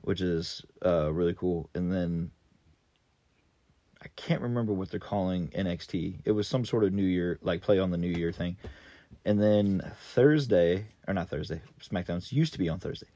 which 0.00 0.22
is 0.22 0.64
uh, 0.84 1.12
really 1.12 1.34
cool, 1.34 1.68
and 1.74 1.92
then 1.92 2.30
I 4.02 4.08
can't 4.16 4.40
remember 4.40 4.72
what 4.72 4.90
they're 4.90 4.98
calling 4.98 5.48
NXT. 5.48 6.22
It 6.24 6.32
was 6.32 6.48
some 6.48 6.64
sort 6.64 6.82
of 6.82 6.94
New 6.94 7.04
Year, 7.04 7.38
like 7.42 7.60
play 7.60 7.78
on 7.78 7.90
the 7.90 7.98
New 7.98 8.08
Year 8.08 8.32
thing. 8.32 8.56
And 9.26 9.40
then 9.40 9.92
Thursday, 10.14 10.86
or 11.06 11.12
not 11.12 11.28
Thursday, 11.28 11.60
SmackDown's 11.82 12.32
used 12.32 12.54
to 12.54 12.58
be 12.58 12.70
on 12.70 12.78
Thursday. 12.78 13.08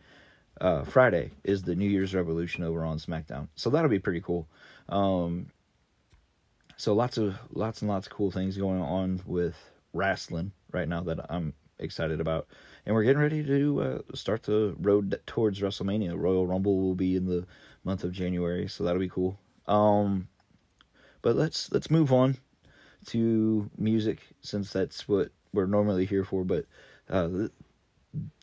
Uh, 0.61 0.85
Friday 0.85 1.31
is 1.45 1.63
the 1.63 1.75
New 1.75 1.89
Year's 1.89 2.15
Revolution 2.15 2.63
over 2.63 2.85
on 2.85 2.99
SmackDown, 2.99 3.49
so 3.57 3.71
that'll 3.71 3.89
be 3.89 3.99
pretty 3.99 4.21
cool. 4.21 4.47
Um, 4.91 5.47
so 6.77 6.93
lots 6.93 7.17
of 7.17 7.37
lots 7.53 7.81
and 7.81 7.91
lots 7.91 8.07
of 8.07 8.13
cool 8.13 8.31
things 8.31 8.59
going 8.59 8.83
on 8.83 9.23
with 9.25 9.57
wrestling 9.95 10.53
right 10.73 10.89
now 10.89 11.01
that 11.05 11.25
I'm 11.31 11.55
excited 11.79 12.21
about, 12.21 12.47
and 12.87 12.95
we're 12.95 13.05
getting 13.05 13.23
ready 13.23 13.45
to 13.45 13.83
uh, 13.83 13.99
start 14.15 14.45
the 14.45 14.75
road 14.79 15.21
towards 15.27 15.61
WrestleMania. 15.61 16.19
Royal 16.19 16.47
Rumble 16.47 16.81
will 16.81 16.95
be 16.95 17.17
in 17.17 17.27
the 17.27 17.47
month 17.85 18.05
of 18.05 18.13
January, 18.13 18.69
so 18.69 18.85
that'll 18.85 19.01
be 19.01 19.09
cool. 19.09 19.39
Um, 19.67 20.29
but 21.23 21.37
let's 21.37 21.73
let's 21.73 21.91
move 21.91 22.13
on 22.13 22.39
to 23.07 23.71
music 23.79 24.21
since 24.41 24.73
that's 24.73 25.09
what 25.09 25.31
we're 25.53 25.67
normally 25.67 26.05
here 26.05 26.25
for. 26.25 26.45
But 26.45 26.67
uh, 27.09 27.49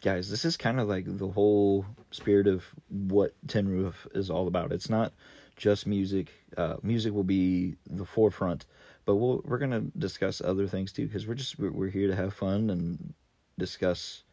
guys, 0.02 0.30
this 0.30 0.46
is 0.46 0.58
kind 0.58 0.80
of 0.80 0.88
like 0.88 1.06
the 1.06 1.28
whole 1.28 1.86
spirit 2.12 2.48
of 2.48 2.66
what 2.90 3.34
Tin 3.48 3.68
Roof 3.68 4.08
is 4.14 4.30
all 4.30 4.48
about. 4.48 4.72
It's 4.72 4.90
not 4.90 5.14
just 5.56 5.86
music. 5.86 6.32
Uh, 6.58 6.78
music 6.82 7.14
will 7.14 7.24
be 7.24 7.76
the 7.90 8.06
forefront, 8.06 8.66
but 9.06 9.16
we'll, 9.16 9.42
we're 9.46 9.60
gonna 9.60 9.84
discuss 9.98 10.42
other 10.42 10.68
things 10.68 10.92
too 10.92 11.06
because 11.06 11.28
we're 11.28 11.36
just 11.36 11.60
we're, 11.60 11.72
we're 11.72 11.90
here 11.90 12.08
to 12.08 12.16
have 12.16 12.34
fun 12.34 12.70
and 12.70 13.14
discuss 13.58 14.24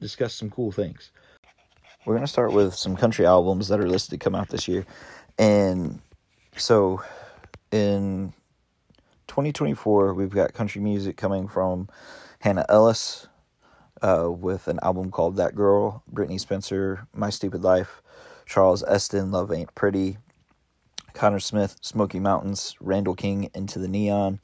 discuss 0.00 0.34
some 0.34 0.50
cool 0.50 0.72
things. 0.72 1.10
We're 2.06 2.14
gonna 2.14 2.26
start 2.26 2.52
with 2.52 2.74
some 2.74 2.96
country 2.96 3.26
albums 3.26 3.68
that 3.68 3.80
are 3.80 3.88
listed 3.88 4.18
to 4.18 4.24
come 4.24 4.34
out 4.34 4.48
this 4.48 4.68
year, 4.68 4.86
and 5.38 6.00
so 6.56 7.02
in 7.70 8.32
2024 9.28 10.14
we've 10.14 10.30
got 10.30 10.54
country 10.54 10.80
music 10.80 11.16
coming 11.16 11.48
from 11.48 11.88
Hannah 12.40 12.66
Ellis 12.68 13.28
uh, 14.02 14.30
with 14.30 14.68
an 14.68 14.78
album 14.82 15.10
called 15.10 15.36
That 15.36 15.54
Girl, 15.54 16.02
Brittany 16.08 16.38
Spencer, 16.38 17.06
My 17.14 17.30
Stupid 17.30 17.62
Life, 17.62 18.02
Charles 18.46 18.82
Esten, 18.84 19.30
Love 19.30 19.52
Ain't 19.52 19.74
Pretty, 19.74 20.18
Conner 21.12 21.40
Smith, 21.40 21.76
Smoky 21.80 22.20
Mountains, 22.20 22.76
Randall 22.80 23.14
King, 23.14 23.50
Into 23.54 23.78
the 23.78 23.88
Neon, 23.88 24.40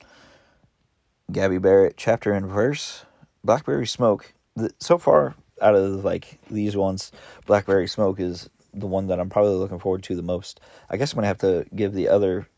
Gabby 1.33 1.59
Barrett, 1.59 1.95
Chapter 1.97 2.33
and 2.33 2.47
Verse, 2.47 3.05
Blackberry 3.45 3.87
Smoke. 3.87 4.33
So 4.81 4.99
far, 4.99 5.35
out 5.61 5.75
of 5.75 6.05
like 6.05 6.39
these 6.51 6.77
ones, 6.77 7.13
Blackberry 7.47 7.87
Smoke 7.87 8.19
is 8.21 8.49
the 8.73 8.87
one 8.87 9.07
that 9.09 9.21
I'm 9.21 9.31
probably 9.31 9.55
looking 9.55 9.79
forward 9.79 10.03
to 10.05 10.17
the 10.17 10.23
most. 10.23 10.61
I 10.91 10.97
guess 10.97 11.13
I'm 11.13 11.17
gonna 11.17 11.29
have 11.29 11.39
to 11.39 11.67
give 11.75 11.93
the 11.93 12.09
other 12.09 12.49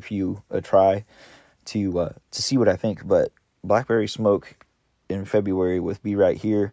few 0.00 0.42
a 0.50 0.60
try 0.60 1.04
to 1.66 1.98
uh, 1.98 2.12
to 2.30 2.42
see 2.42 2.58
what 2.58 2.68
I 2.68 2.76
think. 2.76 3.06
But 3.06 3.32
Blackberry 3.62 4.06
Smoke 4.06 4.54
in 5.08 5.24
February 5.24 5.80
with 5.80 6.02
Be 6.02 6.16
Right 6.16 6.36
Here, 6.36 6.72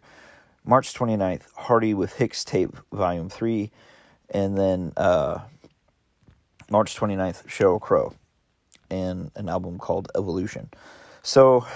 March 0.64 0.94
29th, 0.94 1.42
Hardy 1.54 1.94
with 1.94 2.14
Hixtape 2.14 2.74
Volume 2.92 3.28
3, 3.28 3.70
and 4.30 4.56
then 4.56 4.92
uh, 4.96 5.40
March 6.70 6.96
29th, 6.96 7.46
Sheryl 7.46 7.80
Crow, 7.80 8.14
and 8.90 9.30
an 9.36 9.48
album 9.48 9.78
called 9.78 10.10
Evolution. 10.14 10.70
So 11.22 11.66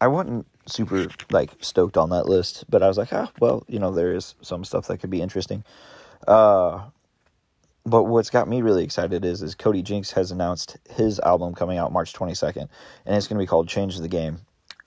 I 0.00 0.08
wasn't 0.08 0.46
super 0.72 1.06
like 1.30 1.50
stoked 1.60 1.96
on 1.96 2.10
that 2.10 2.26
list, 2.26 2.64
but 2.68 2.82
I 2.82 2.88
was 2.88 2.98
like, 2.98 3.12
ah, 3.12 3.30
well, 3.40 3.64
you 3.68 3.78
know, 3.78 3.92
there 3.92 4.14
is 4.14 4.34
some 4.42 4.64
stuff 4.64 4.86
that 4.88 4.98
could 4.98 5.10
be 5.10 5.22
interesting. 5.22 5.64
Uh, 6.26 6.82
but 7.84 8.04
what's 8.04 8.30
got 8.30 8.48
me 8.48 8.62
really 8.62 8.84
excited 8.84 9.24
is 9.24 9.42
is 9.42 9.54
Cody 9.54 9.82
Jinks 9.82 10.12
has 10.12 10.30
announced 10.30 10.78
his 10.90 11.18
album 11.20 11.54
coming 11.54 11.78
out 11.78 11.92
March 11.92 12.12
22nd, 12.12 12.68
and 13.06 13.16
it's 13.16 13.26
going 13.26 13.38
to 13.38 13.42
be 13.42 13.46
called 13.46 13.68
Change 13.68 13.98
the 13.98 14.08
Game, 14.08 14.38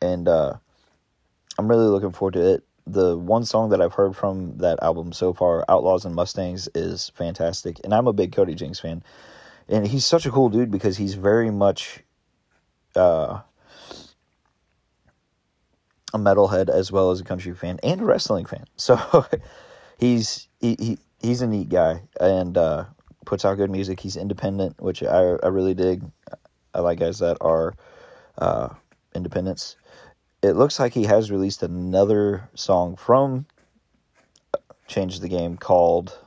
and 0.01 0.27
uh, 0.27 0.53
I'm 1.57 1.67
really 1.67 1.87
looking 1.87 2.11
forward 2.11 2.33
to 2.33 2.53
it. 2.53 2.63
The 2.87 3.17
one 3.17 3.45
song 3.45 3.69
that 3.71 3.81
I've 3.81 3.93
heard 3.93 4.15
from 4.15 4.57
that 4.59 4.81
album 4.81 5.11
so 5.11 5.33
far, 5.33 5.65
Outlaws 5.67 6.05
and 6.05 6.15
Mustangs, 6.15 6.69
is 6.75 7.11
fantastic, 7.15 7.81
and 7.83 7.93
I'm 7.93 8.07
a 8.07 8.13
big 8.13 8.31
Cody 8.31 8.55
Jinks 8.55 8.79
fan, 8.79 9.03
and 9.67 9.85
he's 9.85 10.05
such 10.05 10.25
a 10.25 10.31
cool 10.31 10.49
dude 10.49 10.71
because 10.71 10.97
he's 10.97 11.15
very 11.15 11.51
much. 11.51 11.99
Uh, 12.95 13.41
a 16.15 16.17
metalhead 16.17 16.69
as 16.69 16.91
well 16.91 17.11
as 17.11 17.19
a 17.19 17.23
country 17.23 17.53
fan 17.53 17.79
and 17.83 18.01
a 18.01 18.05
wrestling 18.05 18.45
fan. 18.45 18.65
So 18.77 19.25
he's 19.97 20.47
he, 20.59 20.75
he 20.79 20.97
he's 21.21 21.41
a 21.41 21.47
neat 21.47 21.69
guy 21.69 22.01
and 22.19 22.57
uh, 22.57 22.85
puts 23.25 23.45
out 23.45 23.55
good 23.55 23.69
music. 23.69 23.99
He's 23.99 24.15
independent, 24.15 24.81
which 24.81 25.03
I 25.03 25.35
I 25.43 25.47
really 25.47 25.73
dig. 25.73 26.03
I 26.73 26.79
like 26.79 26.99
guys 26.99 27.19
that 27.19 27.37
are 27.41 27.73
uh, 28.37 28.69
independents. 29.13 29.75
It 30.41 30.53
looks 30.53 30.79
like 30.79 30.93
he 30.93 31.03
has 31.03 31.31
released 31.31 31.63
another 31.63 32.49
song 32.53 32.95
from 32.97 33.45
Change 34.87 35.19
the 35.21 35.29
Game 35.29 35.57
called 35.57 36.17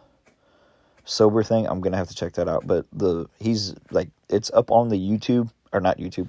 Sober 1.05 1.43
Thing. 1.43 1.67
I'm 1.67 1.81
gonna 1.81 1.97
have 1.97 2.09
to 2.09 2.15
check 2.15 2.35
that 2.35 2.49
out. 2.49 2.67
But 2.67 2.87
the 2.93 3.27
he's 3.39 3.75
like 3.91 4.09
it's 4.29 4.51
up 4.53 4.71
on 4.71 4.89
the 4.89 4.99
YouTube 4.99 5.51
or 5.73 5.81
not 5.81 5.99
YouTube. 5.99 6.29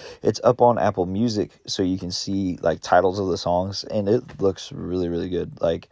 it's 0.22 0.40
up 0.44 0.60
on 0.60 0.78
Apple 0.78 1.06
Music, 1.06 1.50
so 1.66 1.82
you 1.82 1.98
can 1.98 2.10
see 2.10 2.58
like 2.62 2.80
titles 2.80 3.18
of 3.18 3.28
the 3.28 3.38
songs, 3.38 3.84
and 3.84 4.08
it 4.08 4.40
looks 4.40 4.72
really, 4.72 5.08
really 5.08 5.28
good. 5.28 5.60
Like, 5.60 5.88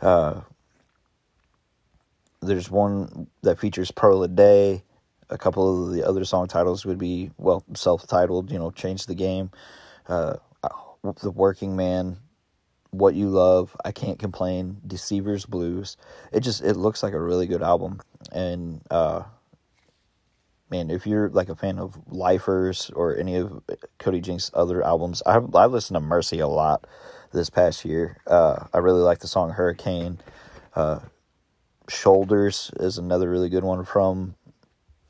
uh, 0.00 0.40
there's 2.40 2.70
one 2.70 3.28
that 3.42 3.58
features 3.58 3.90
Pearl 3.90 4.22
a 4.22 4.28
Day. 4.28 4.82
A 5.30 5.38
couple 5.38 5.86
of 5.86 5.94
the 5.94 6.06
other 6.06 6.24
song 6.24 6.46
titles 6.46 6.84
would 6.84 6.98
be 6.98 7.30
well 7.38 7.64
self-titled. 7.74 8.52
You 8.52 8.58
know, 8.58 8.70
change 8.70 9.06
the 9.06 9.14
game. 9.14 9.50
Uh, 10.06 10.36
the 11.20 11.30
Working 11.30 11.76
Man, 11.76 12.16
What 12.90 13.14
You 13.14 13.28
Love, 13.28 13.76
I 13.84 13.92
Can't 13.92 14.18
Complain, 14.18 14.78
Deceivers 14.86 15.44
Blues. 15.46 15.96
It 16.32 16.40
just 16.40 16.62
it 16.62 16.74
looks 16.74 17.02
like 17.02 17.12
a 17.12 17.20
really 17.20 17.46
good 17.46 17.62
album, 17.62 18.00
and 18.32 18.80
uh, 18.90 19.22
man, 20.70 20.90
if 20.90 21.06
you're 21.06 21.28
like 21.30 21.48
a 21.48 21.56
fan 21.56 21.78
of 21.78 21.96
Lifers 22.08 22.90
or 22.94 23.16
any 23.16 23.36
of 23.36 23.62
Cody 23.98 24.20
Jinks' 24.20 24.50
other 24.54 24.82
albums, 24.82 25.22
I've 25.26 25.54
I've 25.54 25.72
listened 25.72 25.96
to 25.96 26.00
Mercy 26.00 26.40
a 26.40 26.48
lot 26.48 26.86
this 27.32 27.50
past 27.50 27.84
year. 27.84 28.18
Uh, 28.26 28.66
I 28.72 28.78
really 28.78 29.02
like 29.02 29.18
the 29.18 29.28
song 29.28 29.50
Hurricane. 29.50 30.20
Uh, 30.74 31.00
Shoulders 31.88 32.70
is 32.80 32.96
another 32.96 33.28
really 33.28 33.50
good 33.50 33.64
one 33.64 33.84
from 33.84 34.36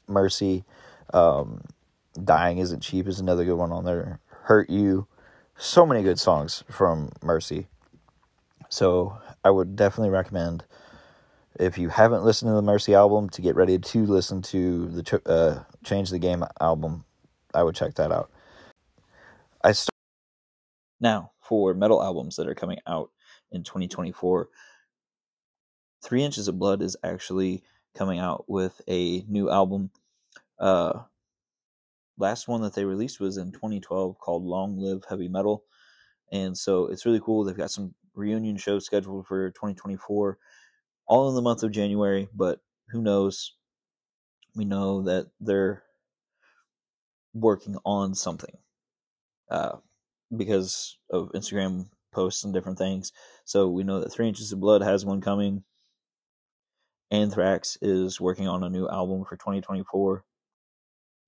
Mercy. 0.08 0.64
Um, 1.12 1.62
Dying 2.22 2.58
Isn't 2.58 2.80
Cheap 2.80 3.06
is 3.06 3.20
another 3.20 3.44
good 3.44 3.56
one 3.56 3.72
on 3.72 3.84
there. 3.84 4.20
Hurt 4.26 4.68
You. 4.68 5.06
So 5.56 5.86
many 5.86 6.02
good 6.02 6.18
songs 6.18 6.64
from 6.68 7.12
Mercy. 7.22 7.68
So 8.68 9.18
I 9.44 9.50
would 9.50 9.76
definitely 9.76 10.10
recommend 10.10 10.64
if 11.58 11.78
you 11.78 11.88
haven't 11.88 12.24
listened 12.24 12.50
to 12.50 12.54
the 12.54 12.62
Mercy 12.62 12.94
album 12.94 13.28
to 13.30 13.42
get 13.42 13.54
ready 13.54 13.78
to 13.78 14.06
listen 14.06 14.42
to 14.42 14.88
the 14.88 15.22
uh, 15.26 15.62
Change 15.84 16.10
the 16.10 16.18
Game 16.18 16.44
album, 16.60 17.04
I 17.54 17.62
would 17.62 17.76
check 17.76 17.94
that 17.94 18.10
out. 18.10 18.30
I 19.62 19.72
start 19.72 19.94
now 21.00 21.32
for 21.40 21.74
metal 21.74 22.02
albums 22.02 22.36
that 22.36 22.48
are 22.48 22.54
coming 22.54 22.78
out 22.86 23.10
in 23.52 23.62
2024. 23.62 24.48
Three 26.02 26.22
Inches 26.22 26.48
of 26.48 26.58
Blood 26.58 26.82
is 26.82 26.96
actually 27.04 27.62
coming 27.96 28.18
out 28.18 28.44
with 28.48 28.80
a 28.88 29.24
new 29.28 29.50
album. 29.50 29.90
Uh, 30.58 31.02
last 32.18 32.48
one 32.48 32.62
that 32.62 32.74
they 32.74 32.84
released 32.84 33.20
was 33.20 33.36
in 33.36 33.52
2012 33.52 34.18
called 34.18 34.44
Long 34.44 34.76
Live 34.76 35.04
Heavy 35.08 35.28
Metal, 35.28 35.64
and 36.32 36.58
so 36.58 36.86
it's 36.86 37.06
really 37.06 37.20
cool. 37.20 37.44
They've 37.44 37.56
got 37.56 37.70
some 37.70 37.94
reunion 38.14 38.56
shows 38.56 38.84
scheduled 38.84 39.26
for 39.26 39.50
2024 39.50 40.38
all 41.06 41.28
in 41.28 41.34
the 41.34 41.42
month 41.42 41.62
of 41.62 41.72
January, 41.72 42.28
but 42.34 42.60
who 42.90 43.02
knows? 43.02 43.54
We 44.54 44.64
know 44.64 45.02
that 45.02 45.26
they're 45.40 45.82
working 47.32 47.76
on 47.84 48.14
something 48.14 48.56
uh, 49.50 49.76
because 50.34 50.96
of 51.10 51.32
Instagram 51.32 51.86
posts 52.12 52.44
and 52.44 52.54
different 52.54 52.78
things. 52.78 53.12
So 53.44 53.68
we 53.68 53.82
know 53.82 54.00
that 54.00 54.12
Three 54.12 54.28
Inches 54.28 54.52
of 54.52 54.60
Blood 54.60 54.82
has 54.82 55.04
one 55.04 55.20
coming. 55.20 55.64
Anthrax 57.10 57.76
is 57.82 58.20
working 58.20 58.48
on 58.48 58.62
a 58.62 58.70
new 58.70 58.88
album 58.88 59.24
for 59.24 59.36
2024. 59.36 60.24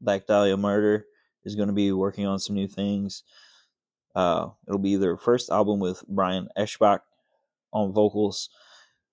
Black 0.01 0.27
Dahlia 0.27 0.57
Murder 0.57 1.07
is 1.45 1.55
going 1.55 1.69
to 1.69 1.75
be 1.75 1.93
working 1.93 2.27
on 2.27 2.39
some 2.39 2.57
new 2.57 2.69
things. 2.69 3.23
Uh, 4.15 4.49
it'll 4.67 4.79
be 4.79 4.97
their 4.97 5.17
first 5.17 5.51
album 5.51 5.79
with 5.79 6.03
Brian 6.09 6.49
Eschbach 6.57 7.01
on 7.73 7.93
vocals, 7.93 8.49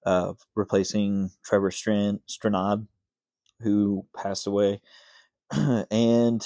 uh, 0.06 0.34
replacing 0.56 1.32
Trevor 1.44 1.72
Strnad, 1.72 2.88
who 3.62 4.06
passed 4.16 4.48
away. 4.48 4.82
and 5.52 6.46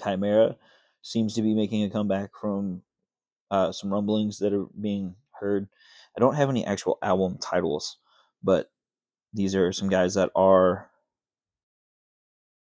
Chimaira 0.00 0.56
seems 1.02 1.34
to 1.34 1.42
be 1.42 1.54
making 1.54 1.84
a 1.84 1.90
comeback 1.90 2.30
from 2.40 2.82
uh, 3.50 3.72
some 3.72 3.92
rumblings 3.92 4.38
that 4.38 4.52
are 4.52 4.66
being 4.80 5.14
heard. 5.32 5.68
I 6.16 6.20
don't 6.20 6.34
have 6.34 6.50
any 6.50 6.64
actual 6.64 6.98
album 7.02 7.38
titles, 7.40 7.98
but 8.42 8.70
these 9.32 9.54
are 9.54 9.72
some 9.72 9.88
guys 9.88 10.14
that 10.14 10.30
are 10.34 10.90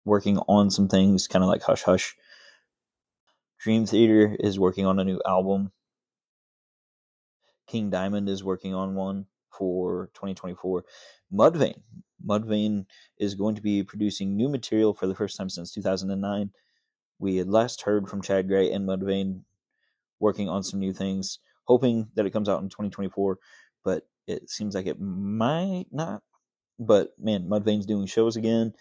working 0.05 0.39
on 0.49 0.71
some 0.71 0.89
things, 0.89 1.27
kind 1.29 1.43
of 1.43 1.49
like 1.49 1.63
Hush 1.63 1.83
Hush. 1.83 2.17
Dream 3.61 3.87
Theater 3.87 4.37
is 4.41 4.59
working 4.59 4.87
on 4.87 4.99
a 4.99 5.05
new 5.05 5.21
album. 5.27 5.73
King 7.73 7.89
Diamond 7.89 8.29
is 8.29 8.45
working 8.45 8.75
on 8.75 8.95
one 8.95 9.25
for 9.51 10.11
2024. 10.13 10.85
Mudvayne. 11.33 11.81
Mudvayne 12.25 12.85
is 13.19 13.35
going 13.35 13.55
to 13.55 13.63
be 13.63 13.83
producing 13.83 14.37
new 14.37 14.51
material 14.51 14.93
for 14.93 15.07
the 15.07 15.15
first 15.15 15.39
time 15.39 15.49
since 15.49 15.73
2009. 15.73 16.51
We 17.19 17.37
had 17.37 17.49
last 17.49 17.81
heard 17.81 18.11
from 18.11 18.21
Chad 18.21 18.47
Gray 18.47 18.71
and 18.71 18.87
Mudvayne 18.87 19.45
working 20.21 20.51
on 20.51 20.63
some 20.63 20.81
new 20.81 20.93
things, 20.93 21.39
hoping 21.65 22.09
that 22.15 22.27
it 22.27 22.33
comes 22.35 22.47
out 22.47 22.61
in 22.61 22.69
2024, 22.69 23.39
but 23.83 24.07
it 24.27 24.51
seems 24.51 24.75
like 24.75 24.87
it 24.87 25.01
might 25.01 25.87
not. 25.91 26.23
But 26.79 27.13
man, 27.19 27.49
Mudvayne's 27.49 27.87
doing 27.87 28.05
shows 28.07 28.37
again, 28.37 28.75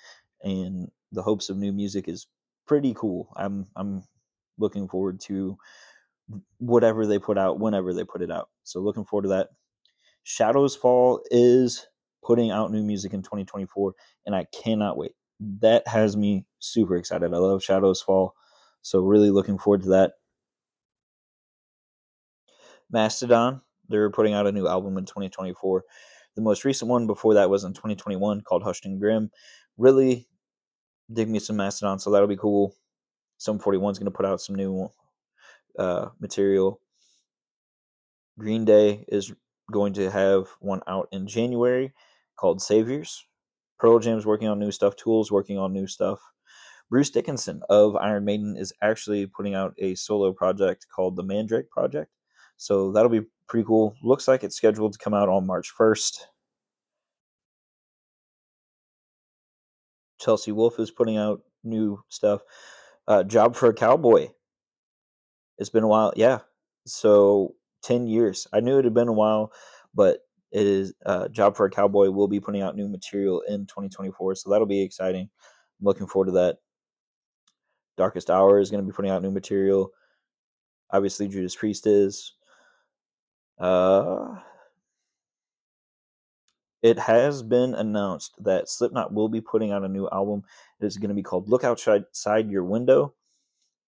and 0.44 0.92
the 1.14 1.22
hopes 1.24 1.50
of 1.50 1.56
new 1.56 1.72
music 1.72 2.10
is 2.10 2.28
pretty 2.68 2.94
cool. 2.94 3.32
I'm 3.38 3.68
I'm 3.74 4.04
looking 4.58 4.90
forward 4.90 5.22
to 5.22 5.58
whatever 6.58 7.06
they 7.06 7.20
put 7.20 7.38
out 7.38 7.60
whenever 7.60 7.94
they 7.94 8.04
put 8.04 8.22
it 8.22 8.32
out. 8.32 8.50
So 8.64 8.80
looking 8.80 9.06
forward 9.06 9.24
to 9.24 9.30
that. 9.30 9.50
Shadows 10.24 10.76
Fall 10.76 11.22
is 11.32 11.88
putting 12.24 12.52
out 12.52 12.72
new 12.72 12.84
music 12.84 13.14
in 13.14 13.22
2024 13.22 13.94
and 14.26 14.36
I 14.36 14.46
cannot 14.54 14.98
wait. 14.98 15.14
That 15.60 15.88
has 15.88 16.16
me 16.16 16.46
super 16.60 16.96
excited. 16.96 17.34
I 17.34 17.38
love 17.38 17.64
Shadows 17.64 18.02
Fall. 18.02 18.36
So 18.84 19.00
really 19.00 19.32
looking 19.32 19.58
forward 19.58 19.84
to 19.84 19.90
that. 19.90 20.14
Mastodon, 22.92 23.62
they're 23.90 24.10
putting 24.10 24.34
out 24.34 24.48
a 24.48 24.52
new 24.52 24.68
album 24.68 24.98
in 24.98 25.06
2024. 25.06 25.84
The 26.36 26.42
most 26.42 26.64
recent 26.66 26.90
one 26.90 27.08
before 27.08 27.34
that 27.34 27.50
was 27.50 27.64
in 27.64 27.74
2021 27.74 28.42
called 28.42 28.64
Hushed 28.64 28.86
and 28.86 29.00
Grim. 29.00 29.32
Really 29.78 30.28
dig 31.12 31.30
me 31.30 31.40
some 31.40 31.58
Mastodon, 31.58 32.00
so 32.00 32.12
that'll 32.12 32.28
be 32.28 32.38
cool. 32.38 32.76
41 33.44 33.92
is 33.92 34.00
going 34.00 34.06
to 34.06 34.12
put 34.12 34.26
out 34.26 34.40
some 34.40 34.56
new 34.56 34.90
uh, 35.78 36.10
material. 36.20 36.80
Green 38.38 38.66
Day 38.66 39.06
is 39.08 39.34
going 39.72 39.94
to 39.94 40.10
have 40.12 40.48
one 40.60 40.82
out 40.88 41.08
in 41.12 41.28
January 41.28 41.94
called 42.36 42.62
Saviors. 42.62 43.26
Pearl 43.80 44.00
Jam's 44.00 44.26
working 44.26 44.48
on 44.48 44.60
new 44.60 44.72
stuff. 44.72 44.96
Tool's 44.96 45.32
working 45.32 45.58
on 45.58 45.74
new 45.74 45.88
stuff. 45.88 46.20
Bruce 46.90 47.10
Dickinson 47.10 47.62
of 47.70 47.96
Iron 47.96 48.26
Maiden 48.26 48.58
is 48.58 48.74
actually 48.82 49.26
putting 49.26 49.56
out 49.56 49.74
a 49.78 49.96
solo 49.96 50.34
project 50.34 50.88
called 50.94 51.16
the 51.16 51.24
Mandrake 51.24 51.70
Project. 51.70 52.12
So 52.58 52.92
that'll 52.92 53.10
be 53.10 53.26
pretty 53.48 53.66
cool. 53.66 53.96
Looks 54.04 54.28
like 54.28 54.44
it's 54.44 54.56
scheduled 54.56 54.94
to 54.94 55.00
come 55.00 55.14
out 55.14 55.30
on 55.30 55.48
March 55.48 55.72
1st. 55.78 56.20
Chelsea 60.20 60.52
Wolfe 60.52 60.80
is 60.80 60.92
putting 60.92 61.18
out 61.18 61.42
new 61.64 62.04
stuff. 62.10 62.42
Uh, 63.08 63.24
Job 63.24 63.56
for 63.56 63.70
a 63.70 63.74
Cowboy. 63.74 64.30
It's 65.58 65.70
been 65.70 65.84
a 65.84 65.88
while. 65.88 66.14
Yeah. 66.16 66.40
So 66.86 67.56
10 67.84 68.08
years. 68.08 68.48
I 68.54 68.60
knew 68.60 68.80
it 68.80 68.86
had 68.86 68.94
been 68.94 69.08
a 69.08 69.14
while, 69.14 69.52
but 69.94 70.20
it 70.52 70.66
is 70.66 70.94
uh, 71.06 71.28
Job 71.30 71.56
for 71.56 71.66
a 71.66 71.70
Cowboy 71.70 72.10
will 72.10 72.28
be 72.28 72.40
putting 72.40 72.62
out 72.62 72.76
new 72.76 72.88
material 72.88 73.42
in 73.48 73.66
2024. 73.66 74.36
So 74.36 74.50
that'll 74.50 74.68
be 74.68 74.82
exciting. 74.82 75.30
I'm 75.80 75.86
looking 75.86 76.08
forward 76.08 76.28
to 76.28 76.32
that. 76.34 76.58
Darkest 77.98 78.30
Hour 78.30 78.60
is 78.60 78.70
going 78.70 78.84
to 78.84 78.90
be 78.90 78.96
putting 78.96 79.12
out 79.12 79.22
new 79.22 79.32
material. 79.32 79.92
Obviously, 80.92 81.28
Judas 81.28 81.56
Priest 81.56 81.88
is. 81.88 82.34
Uh, 83.60 84.40
it 86.82 86.98
has 86.98 87.44
been 87.44 87.76
announced 87.76 88.36
that 88.44 88.68
Slipknot 88.68 89.14
will 89.14 89.30
be 89.30 89.40
putting 89.40 89.72
out 89.72 89.84
a 89.84 89.88
new 89.88 90.10
album. 90.10 90.44
It 90.80 90.86
is 90.86 90.98
going 90.98 91.10
to 91.10 91.16
be 91.16 91.22
called 91.22 91.48
Look 91.48 91.64
Outside 91.64 92.50
Your 92.50 92.64
Window. 92.64 93.14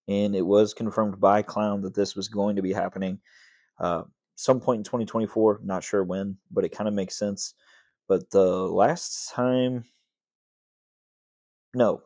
And 0.07 0.35
it 0.35 0.45
was 0.45 0.73
confirmed 0.73 1.19
by 1.19 1.41
Clown 1.41 1.81
that 1.81 1.95
this 1.95 2.15
was 2.15 2.27
going 2.27 2.57
to 2.57 2.61
be 2.61 2.73
happening 2.73 3.19
uh, 3.79 4.03
some 4.35 4.59
point 4.59 4.79
in 4.79 4.83
2024. 4.83 5.61
Not 5.63 5.83
sure 5.83 6.03
when, 6.03 6.37
but 6.51 6.65
it 6.65 6.69
kind 6.69 6.87
of 6.87 6.93
makes 6.93 7.17
sense. 7.17 7.53
But 8.07 8.29
the 8.31 8.45
last 8.45 9.31
time, 9.33 9.85
no, 11.73 12.01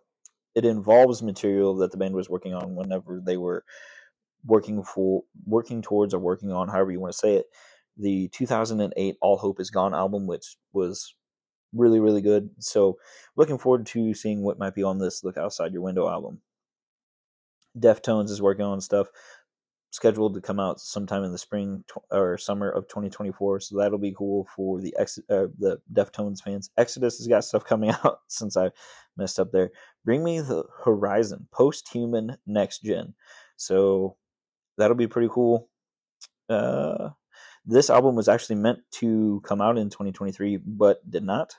it 0.55 0.65
involves 0.65 1.23
material 1.23 1.75
that 1.77 1.91
the 1.91 1.97
band 1.97 2.13
was 2.13 2.29
working 2.29 2.53
on 2.53 2.75
whenever 2.75 3.21
they 3.25 3.38
were 3.38 3.63
working 4.45 4.83
for 4.83 5.23
working 5.45 5.81
towards 5.81 6.13
or 6.13 6.19
working 6.19 6.51
on 6.51 6.69
however 6.69 6.91
you 6.91 6.99
want 6.99 7.12
to 7.12 7.17
say 7.17 7.33
it 7.36 7.47
the 7.97 8.29
2008 8.29 9.17
All 9.21 9.38
Hope 9.38 9.60
Is 9.60 9.69
Gone 9.69 9.93
album, 9.93 10.27
which 10.27 10.57
was 10.71 11.15
really, 11.73 11.99
really 11.99 12.21
good. 12.21 12.49
So, 12.60 12.97
looking 13.36 13.57
forward 13.57 13.86
to 13.88 14.13
seeing 14.13 14.43
what 14.43 14.60
might 14.60 14.75
be 14.75 14.83
on 14.83 14.99
this 14.99 15.23
Look 15.23 15.38
Outside 15.38 15.73
Your 15.73 15.81
Window 15.81 16.07
album. 16.07 16.41
Deftones 17.80 18.30
is 18.30 18.42
working 18.42 18.66
on 18.66 18.82
stuff 18.82 19.08
scheduled 19.92 20.36
to 20.36 20.42
come 20.42 20.60
out 20.60 20.80
sometime 20.80 21.24
in 21.24 21.32
the 21.32 21.38
spring 21.38 21.84
or 22.12 22.38
summer 22.38 22.70
of 22.70 22.88
2024. 22.88 23.62
So 23.62 23.78
that'll 23.78 23.98
be 23.98 24.13
cool 24.16 24.48
for 24.56 24.80
the 24.80 24.96
ex- 24.98 25.20
uh, 25.30 25.48
the 25.58 25.80
Deftones 25.92 26.42
fans. 26.42 26.70
Exodus 26.78 27.18
has 27.18 27.28
got 27.28 27.44
stuff 27.44 27.66
coming 27.66 27.90
out 28.04 28.20
since 28.28 28.56
I 28.58 28.72
messed 29.18 29.40
up 29.40 29.52
there. 29.52 29.72
Bring 30.06 30.24
me 30.24 30.40
the 30.40 30.63
Horizon, 30.84 31.48
post 31.52 31.90
human 31.92 32.38
next 32.46 32.84
gen. 32.84 33.13
So 33.56 34.18
that'll 34.78 34.96
be 34.96 35.08
pretty 35.08 35.30
cool. 35.32 35.70
Uh, 36.50 37.10
this 37.66 37.90
album 37.90 38.16
was 38.16 38.30
actually 38.30 38.56
meant 38.56 38.80
to 38.92 39.42
come 39.44 39.62
out 39.62 39.78
in 39.78 39.90
2023, 39.90 40.58
but 40.58 41.10
did 41.10 41.24
not. 41.24 41.56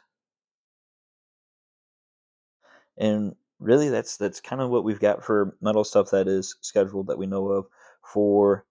And 2.97 3.35
really, 3.61 3.89
that's 3.89 4.17
that's 4.17 4.41
kind 4.41 4.63
of 4.63 4.71
what 4.71 4.85
we've 4.85 5.01
got 5.01 5.25
for 5.25 5.57
metal 5.61 5.85
stuff 5.85 6.11
that 6.11 6.29
is 6.29 6.57
scheduled 6.61 7.09
that 7.09 7.19
we 7.19 7.27
know 7.27 7.49
of 7.49 7.67
for 8.03 8.65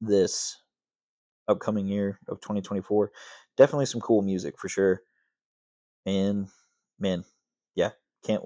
this 0.00 0.56
upcoming 1.48 1.86
year 1.86 2.18
of 2.28 2.40
2024. 2.40 3.10
Definitely 3.56 3.86
some 3.86 4.00
cool 4.00 4.22
music 4.22 4.58
for 4.58 4.68
sure. 4.68 5.02
And 6.04 6.48
man, 6.98 7.24
yeah, 7.74 7.90
can't 8.24 8.44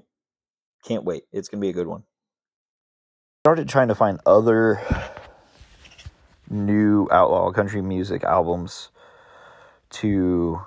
can't 0.85 1.03
wait. 1.03 1.23
It's 1.31 1.49
gonna 1.49 1.61
be 1.61 1.69
a 1.69 1.73
good 1.73 1.87
one. 1.87 2.03
Started 3.45 3.69
trying 3.69 3.87
to 3.87 3.95
find 3.95 4.19
other 4.25 4.81
new 6.49 7.07
outlaw 7.11 7.51
country 7.51 7.81
music 7.81 8.23
albums 8.23 8.89
to 9.89 10.61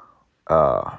uh, 0.49 0.97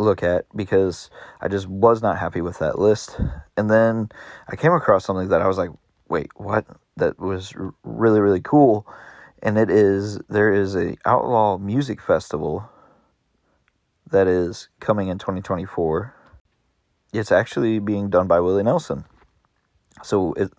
look 0.00 0.22
at 0.22 0.46
because 0.54 1.10
I 1.40 1.48
just 1.48 1.66
was 1.68 2.02
not 2.02 2.18
happy 2.18 2.40
with 2.40 2.58
that 2.58 2.78
list. 2.78 3.18
And 3.56 3.70
then 3.70 4.10
I 4.48 4.56
came 4.56 4.72
across 4.72 5.04
something 5.04 5.28
that 5.28 5.42
I 5.42 5.46
was 5.46 5.58
like, 5.58 5.70
wait, 6.08 6.30
what? 6.36 6.66
That 6.96 7.18
was 7.18 7.54
really, 7.84 8.20
really 8.20 8.40
cool. 8.40 8.86
And 9.42 9.56
it 9.56 9.70
is, 9.70 10.18
there 10.28 10.52
is 10.52 10.74
a 10.74 10.96
outlaw 11.04 11.58
music 11.58 12.00
festival 12.00 12.68
that 14.10 14.26
is 14.26 14.68
coming 14.80 15.08
in 15.08 15.18
2024. 15.18 16.14
It's 17.12 17.32
actually 17.32 17.78
being 17.78 18.10
done 18.10 18.26
by 18.26 18.40
Willie 18.40 18.62
Nelson. 18.62 19.04
So 20.02 20.32
it, 20.34 20.52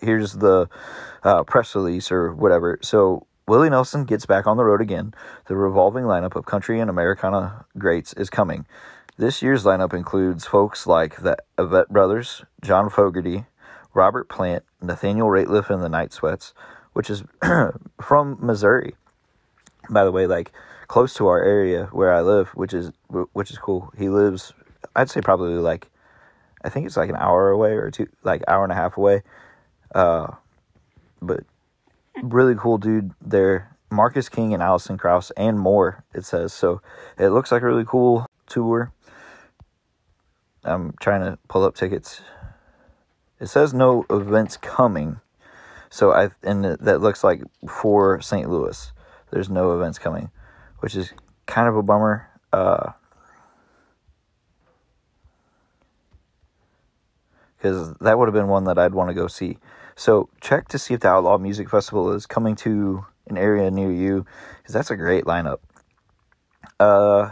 here's 0.00 0.34
the 0.34 0.68
uh, 1.22 1.44
press 1.44 1.74
release 1.74 2.12
or 2.12 2.34
whatever. 2.34 2.78
So 2.82 3.26
Willie 3.48 3.70
Nelson 3.70 4.04
gets 4.04 4.26
back 4.26 4.46
on 4.46 4.56
the 4.56 4.64
road 4.64 4.82
again. 4.82 5.14
The 5.46 5.56
revolving 5.56 6.04
lineup 6.04 6.36
of 6.36 6.44
country 6.44 6.80
and 6.80 6.90
Americana 6.90 7.64
greats 7.78 8.12
is 8.12 8.28
coming. 8.28 8.66
This 9.16 9.42
year's 9.42 9.64
lineup 9.64 9.94
includes 9.94 10.44
folks 10.44 10.86
like 10.86 11.16
the 11.22 11.38
Avett 11.56 11.88
Brothers, 11.88 12.44
John 12.62 12.90
Fogerty, 12.90 13.46
Robert 13.94 14.28
Plant, 14.28 14.64
Nathaniel 14.82 15.28
Rateliff, 15.28 15.70
and 15.70 15.82
the 15.82 15.88
Night 15.88 16.12
Sweats, 16.12 16.52
which 16.92 17.08
is 17.08 17.24
from 18.00 18.36
Missouri. 18.40 18.94
By 19.88 20.04
the 20.04 20.12
way, 20.12 20.26
like 20.26 20.52
close 20.86 21.14
to 21.14 21.26
our 21.26 21.42
area 21.42 21.88
where 21.90 22.12
I 22.12 22.20
live, 22.20 22.50
which 22.50 22.74
is 22.74 22.92
which 23.32 23.50
is 23.50 23.58
cool. 23.58 23.90
He 23.96 24.10
lives, 24.10 24.52
I'd 24.94 25.08
say 25.10 25.22
probably 25.22 25.54
like, 25.54 25.90
I 26.62 26.68
think 26.68 26.84
it's 26.84 26.98
like 26.98 27.08
an 27.08 27.16
hour 27.16 27.48
away 27.48 27.72
or 27.72 27.90
two, 27.90 28.08
like 28.22 28.42
hour 28.46 28.62
and 28.62 28.72
a 28.72 28.76
half 28.76 28.98
away 28.98 29.22
uh, 29.94 30.34
but 31.20 31.44
really 32.22 32.54
cool 32.54 32.78
dude 32.78 33.12
there. 33.20 33.76
Marcus 33.90 34.28
King 34.28 34.52
and 34.52 34.62
Alison 34.62 34.98
Krauss 34.98 35.30
and 35.36 35.58
more, 35.58 36.04
it 36.14 36.24
says. 36.24 36.52
So 36.52 36.82
it 37.18 37.28
looks 37.28 37.50
like 37.50 37.62
a 37.62 37.66
really 37.66 37.86
cool 37.86 38.26
tour. 38.46 38.92
I'm 40.64 40.94
trying 41.00 41.22
to 41.22 41.38
pull 41.48 41.64
up 41.64 41.74
tickets. 41.74 42.20
It 43.40 43.46
says 43.46 43.72
no 43.72 44.04
events 44.10 44.56
coming. 44.56 45.20
So 45.90 46.12
I 46.12 46.30
and 46.42 46.64
that 46.64 47.00
looks 47.00 47.24
like 47.24 47.42
for 47.68 48.20
St. 48.20 48.48
Louis. 48.48 48.92
There's 49.30 49.48
no 49.48 49.74
events 49.74 49.98
coming, 49.98 50.30
which 50.80 50.94
is 50.94 51.12
kind 51.46 51.68
of 51.68 51.76
a 51.76 51.82
bummer. 51.82 52.28
Uh, 52.52 52.92
because 57.58 57.94
that 58.00 58.18
would 58.18 58.26
have 58.26 58.34
been 58.34 58.48
one 58.48 58.64
that 58.64 58.78
I'd 58.78 58.94
want 58.94 59.10
to 59.10 59.14
go 59.14 59.26
see. 59.26 59.58
So 59.96 60.28
check 60.40 60.68
to 60.68 60.78
see 60.78 60.94
if 60.94 61.00
the 61.00 61.08
Outlaw 61.08 61.38
Music 61.38 61.68
Festival 61.68 62.12
is 62.12 62.24
coming 62.24 62.54
to 62.56 63.04
an 63.26 63.36
area 63.36 63.70
near 63.70 63.90
you, 63.90 64.24
because 64.58 64.72
that's 64.72 64.90
a 64.90 64.96
great 64.96 65.24
lineup. 65.24 65.58
Uh, 66.78 67.30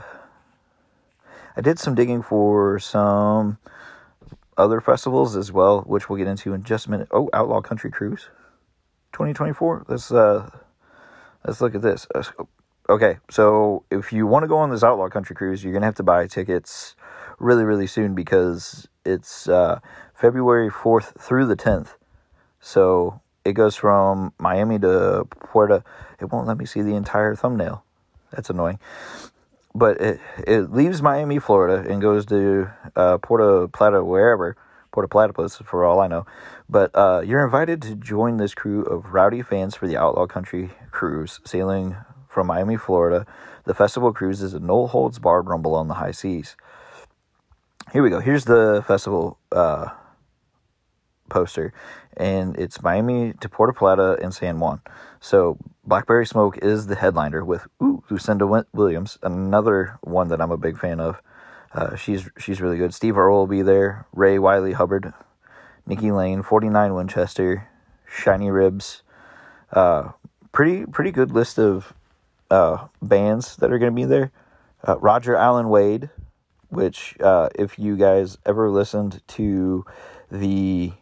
I 1.57 1.61
did 1.62 1.79
some 1.79 1.95
digging 1.95 2.23
for 2.23 2.79
some 2.79 3.59
other 4.57 4.81
festivals 4.81 5.37
as 5.37 5.53
well, 5.53 5.83
which 5.83 6.09
we'll 6.09 6.19
get 6.19 6.27
into 6.27 6.53
in 6.55 6.65
just 6.65 6.87
a 6.87 6.91
minute. 6.91 7.09
Oh, 7.12 7.31
Outlaw 7.33 7.61
Country 7.61 7.91
Cruise, 7.91 8.29
2024. 9.12 9.87
Let's 9.89 10.11
uh, 10.11 10.51
let's 11.45 11.61
look 11.61 11.75
at 11.75 11.83
this. 11.83 12.07
Okay, 12.89 13.19
so 13.31 13.85
if 13.91 14.12
you 14.12 14.27
want 14.27 14.45
to 14.45 14.49
go 14.49 14.59
on 14.59 14.71
this 14.71 14.85
Outlaw 14.85 15.09
Country 15.09 15.35
Cruise, 15.35 15.65
you're 15.65 15.73
gonna 15.73 15.87
have 15.87 15.95
to 15.97 16.03
buy 16.03 16.27
tickets 16.27 16.95
really, 17.39 17.65
really 17.65 17.87
soon 17.87 18.15
because 18.15 18.89
it's 19.05 19.49
uh, 19.49 19.81
February 20.16 20.70
4th 20.70 21.20
through 21.20 21.46
the 21.46 21.57
10th. 21.57 21.96
So 22.61 23.20
it 23.44 23.52
goes 23.52 23.76
from 23.76 24.33
Miami 24.38 24.79
to 24.79 25.26
Puerto. 25.31 25.85
It 26.20 26.33
won't 26.33 26.46
let 26.46 26.59
me 26.59 26.64
see 26.64 26.83
the 26.83 26.94
entire 26.94 27.37
thumbnail. 27.37 27.85
That's 28.33 28.50
annoying. 28.50 28.79
But 29.74 30.00
it 30.00 30.20
it 30.46 30.72
leaves 30.72 31.02
Miami, 31.02 31.38
Florida, 31.38 31.88
and 31.88 32.00
goes 32.00 32.24
to 32.26 32.70
uh, 32.96 33.18
Puerto 33.18 33.68
Plata, 33.68 34.02
wherever 34.02 34.57
Puerto 34.90 35.07
Platypus, 35.07 35.57
for 35.59 35.85
all 35.85 36.00
I 36.00 36.07
know. 36.07 36.24
But 36.68 36.90
uh, 36.94 37.22
you're 37.24 37.44
invited 37.44 37.83
to 37.83 37.94
join 37.94 38.38
this 38.38 38.55
crew 38.55 38.83
of 38.85 39.12
rowdy 39.12 39.42
fans 39.42 39.74
for 39.76 39.87
the 39.87 39.98
Outlaw 39.98 40.26
Country 40.26 40.70
Cruise, 40.90 41.40
sailing 41.44 41.94
from 42.26 42.46
Miami, 42.46 42.79
Florida. 42.79 43.26
The 43.64 43.74
festival 43.74 44.12
cruise 44.14 44.42
is 44.42 44.55
a 44.55 44.61
no 44.61 44.87
holds 44.87 45.18
barred 45.18 45.46
rumble 45.46 45.74
on 45.74 45.88
the 45.88 45.94
high 45.94 46.12
seas. 46.12 46.57
Here 47.92 48.02
we 48.02 48.11
go. 48.11 48.20
Here's 48.20 48.46
the 48.46 48.83
festival 48.87 49.38
uh, 49.52 49.90
poster, 51.29 51.73
and 52.17 52.57
it's 52.59 52.83
Miami 52.83 53.35
to 53.41 53.49
Puerto 53.49 53.73
Plata 53.73 54.19
and 54.23 54.33
San 54.33 54.59
Juan. 54.61 54.81
So 55.21 55.59
Blackberry 55.85 56.27
Smoke 56.27 56.59
is 56.59 56.87
the 56.87 56.97
headliner 56.97 57.45
with 57.45 57.67
ooh, 57.83 58.03
Lucinda 58.11 58.65
Williams, 58.73 59.19
another 59.23 59.99
one 60.03 60.29
that 60.29 60.41
I'm 60.41 60.51
a 60.51 60.57
big 60.57 60.79
fan 60.79 61.01
of. 61.01 61.21
Uh, 61.73 61.95
she's 61.95 62.29
she's 62.39 62.61
really 62.61 62.79
good. 62.79 62.95
Steve 62.95 63.19
Earle 63.19 63.39
will 63.39 63.47
be 63.47 63.62
there. 63.62 64.07
Ray 64.12 64.39
Wylie 64.39 64.73
Hubbard, 64.73 65.12
Nikki 65.87 66.11
Lane, 66.11 66.43
49 66.43 66.95
Winchester, 66.95 67.69
Shiny 68.09 68.51
Ribs. 68.51 69.03
Uh, 69.73 70.12
pretty 70.53 70.87
pretty 70.87 71.11
good 71.11 71.31
list 71.31 71.59
of 71.59 71.93
uh, 72.51 72.87
bands 73.03 73.57
that 73.57 73.73
are 73.73 73.79
going 73.79 73.93
to 73.93 73.97
be 73.97 74.05
there. 74.05 74.33
Uh, 74.87 74.99
Roger 74.99 75.37
Alan 75.37 75.69
Wade, 75.69 76.11
which 76.69 77.17
uh, 77.21 77.49
if 77.55 77.79
you 77.79 77.97
guys 77.97 78.39
ever 78.47 78.71
listened 78.71 79.23
to 79.29 79.85
the 80.31 80.93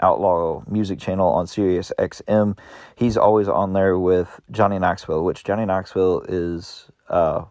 Outlaw 0.00 0.62
Music 0.68 0.98
channel 0.98 1.28
on 1.28 1.46
Sirius 1.46 1.92
XM. 1.98 2.58
He's 2.96 3.16
always 3.16 3.48
on 3.48 3.72
there 3.72 3.98
with 3.98 4.40
Johnny 4.50 4.78
Knoxville, 4.78 5.24
which 5.24 5.44
Johnny 5.44 5.66
Knoxville 5.66 6.22
is 6.28 6.90
uh, 7.08 7.44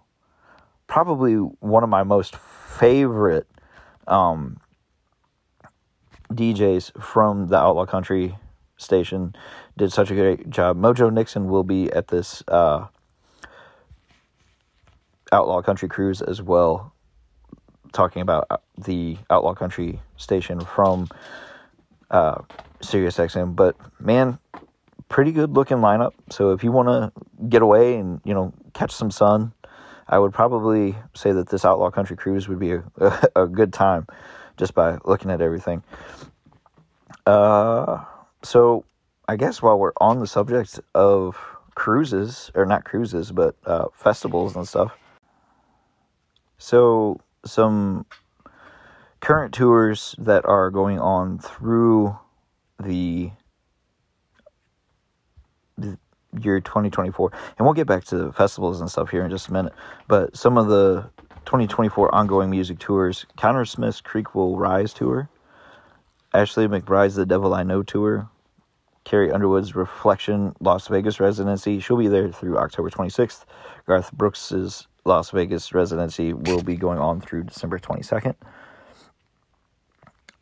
probably 0.88 1.36
one 1.36 1.84
of 1.84 1.90
my 1.90 2.04
most 2.04 2.36
favorite 2.36 3.48
um, 4.08 4.60
DJs 6.34 7.02
from 7.02 7.48
the 7.48 7.58
Outlaw 7.58 7.86
Country 7.86 8.36
station. 8.78 9.36
Did 9.78 9.92
such 9.92 10.12
a 10.12 10.16
great 10.16 10.50
job. 10.50 10.78
Mojo 10.78 11.12
Nixon 11.12 11.48
will 11.48 11.64
be 11.64 11.92
at 11.92 12.08
this 12.08 12.44
uh, 12.48 12.88
Outlaw 15.32 15.62
Country 15.62 15.88
cruise 15.88 16.22
as 16.22 16.42
well, 16.42 16.94
talking 17.94 18.22
about 18.22 18.48
the 18.78 19.18
Outlaw 19.30 19.54
Country 19.54 20.02
station 20.18 20.60
from 20.62 21.08
uh, 22.12 22.42
Sirius 22.82 23.18
XM. 23.18 23.56
But 23.56 23.76
man, 24.00 24.40
pretty 25.10 25.32
good 25.32 25.52
looking 25.52 25.78
lineup. 25.78 26.14
So 26.30 26.52
if 26.52 26.64
you 26.64 26.72
want 26.72 26.88
to 26.88 27.12
get 27.48 27.62
away 27.62 27.96
and 27.96 28.22
you 28.24 28.34
know 28.34 28.54
catch 28.74 28.92
some 28.92 29.12
sun, 29.12 29.54
I 30.08 30.20
would 30.20 30.34
probably 30.34 30.96
say 31.16 31.32
that 31.32 31.50
this 31.50 31.66
Outlaw 31.66 31.92
Country 31.92 32.16
cruise 32.16 32.48
would 32.48 32.60
be 32.60 32.72
a, 32.74 32.84
a, 32.98 33.30
a 33.44 33.48
good 33.48 33.74
time 33.74 34.08
just 34.58 34.74
by 34.74 34.98
looking 35.06 35.32
at 35.32 35.42
everything. 35.42 35.84
Uh, 37.26 38.04
so 38.44 38.86
I 39.28 39.36
guess 39.36 39.62
while 39.62 39.78
we're 39.78 39.94
on 40.02 40.20
the 40.20 40.28
subject 40.28 40.80
of 40.96 41.38
cruises, 41.76 42.52
or 42.56 42.66
not 42.66 42.84
cruises, 42.84 43.32
but 43.32 43.56
uh, 43.66 43.86
festivals 43.94 44.56
and 44.56 44.68
stuff. 44.68 44.92
So 46.58 47.22
some 47.46 48.06
current 49.22 49.54
tours 49.54 50.16
that 50.18 50.46
are 50.46 50.70
going 50.70 51.00
on 51.00 51.40
through 51.40 52.18
the, 52.82 53.32
the 55.78 55.98
year 56.40 56.60
2024 56.62 57.32
and 57.58 57.66
we'll 57.66 57.74
get 57.74 57.88
back 57.88 58.04
to 58.06 58.32
festivals 58.32 58.80
and 58.80 58.90
stuff 58.90 59.10
here 59.10 59.24
in 59.24 59.30
just 59.30 59.50
a 59.50 59.54
minute. 59.54 59.74
But 60.08 60.38
some 60.38 60.58
of 60.58 60.68
the 60.68 61.10
2024 61.46 62.14
ongoing 62.14 62.50
music 62.50 62.78
tours 62.78 63.26
conner 63.36 63.66
smith's 63.66 64.02
creek 64.02 64.36
will 64.36 64.56
rise 64.58 64.94
tour 64.94 65.28
ashley 66.34 66.68
mcbryde's 66.68 67.16
the 67.16 67.26
devil 67.26 67.56
i 67.56 67.64
know 67.64 67.82
tour 67.82 68.30
carrie 69.04 69.32
underwood's 69.32 69.74
reflection 69.74 70.54
las 70.60 70.88
vegas 70.88 71.20
residency 71.20 71.80
she'll 71.80 71.98
be 71.98 72.08
there 72.08 72.32
through 72.32 72.56
october 72.58 72.90
26th 72.90 73.46
garth 73.88 74.12
brooks's 74.12 74.88
las 75.06 75.32
vegas 75.32 75.74
residency 75.74 76.34
will 76.34 76.62
be 76.62 76.76
going 76.76 77.00
on 77.00 77.20
through 77.20 77.42
december 77.42 77.80
22nd 77.80 78.36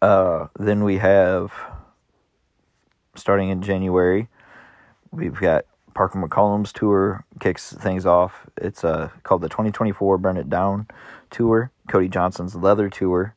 uh, 0.01 0.47
then 0.59 0.83
we 0.83 0.97
have, 0.97 1.53
starting 3.15 3.49
in 3.49 3.61
January, 3.61 4.27
we've 5.11 5.39
got 5.39 5.65
Parker 5.93 6.19
McCollum's 6.19 6.71
tour 6.71 7.25
kicks 7.39 7.73
things 7.73 8.05
off. 8.05 8.45
It's 8.57 8.83
uh, 8.83 9.09
called 9.23 9.41
the 9.41 9.49
2024 9.49 10.17
Burn 10.19 10.37
It 10.37 10.49
Down 10.49 10.87
tour. 11.31 11.71
Cody 11.87 12.07
Johnson's 12.07 12.55
Leather 12.55 12.89
tour, 12.89 13.33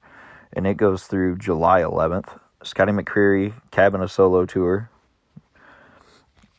and 0.53 0.67
it 0.67 0.77
goes 0.77 1.05
through 1.05 1.39
July 1.39 1.81
11th. 1.81 2.39
Scotty 2.63 2.93
McCreery 2.93 3.55
Cab 3.71 3.95
in 3.95 4.03
a 4.03 4.09
Solo 4.09 4.45
tour. 4.45 4.91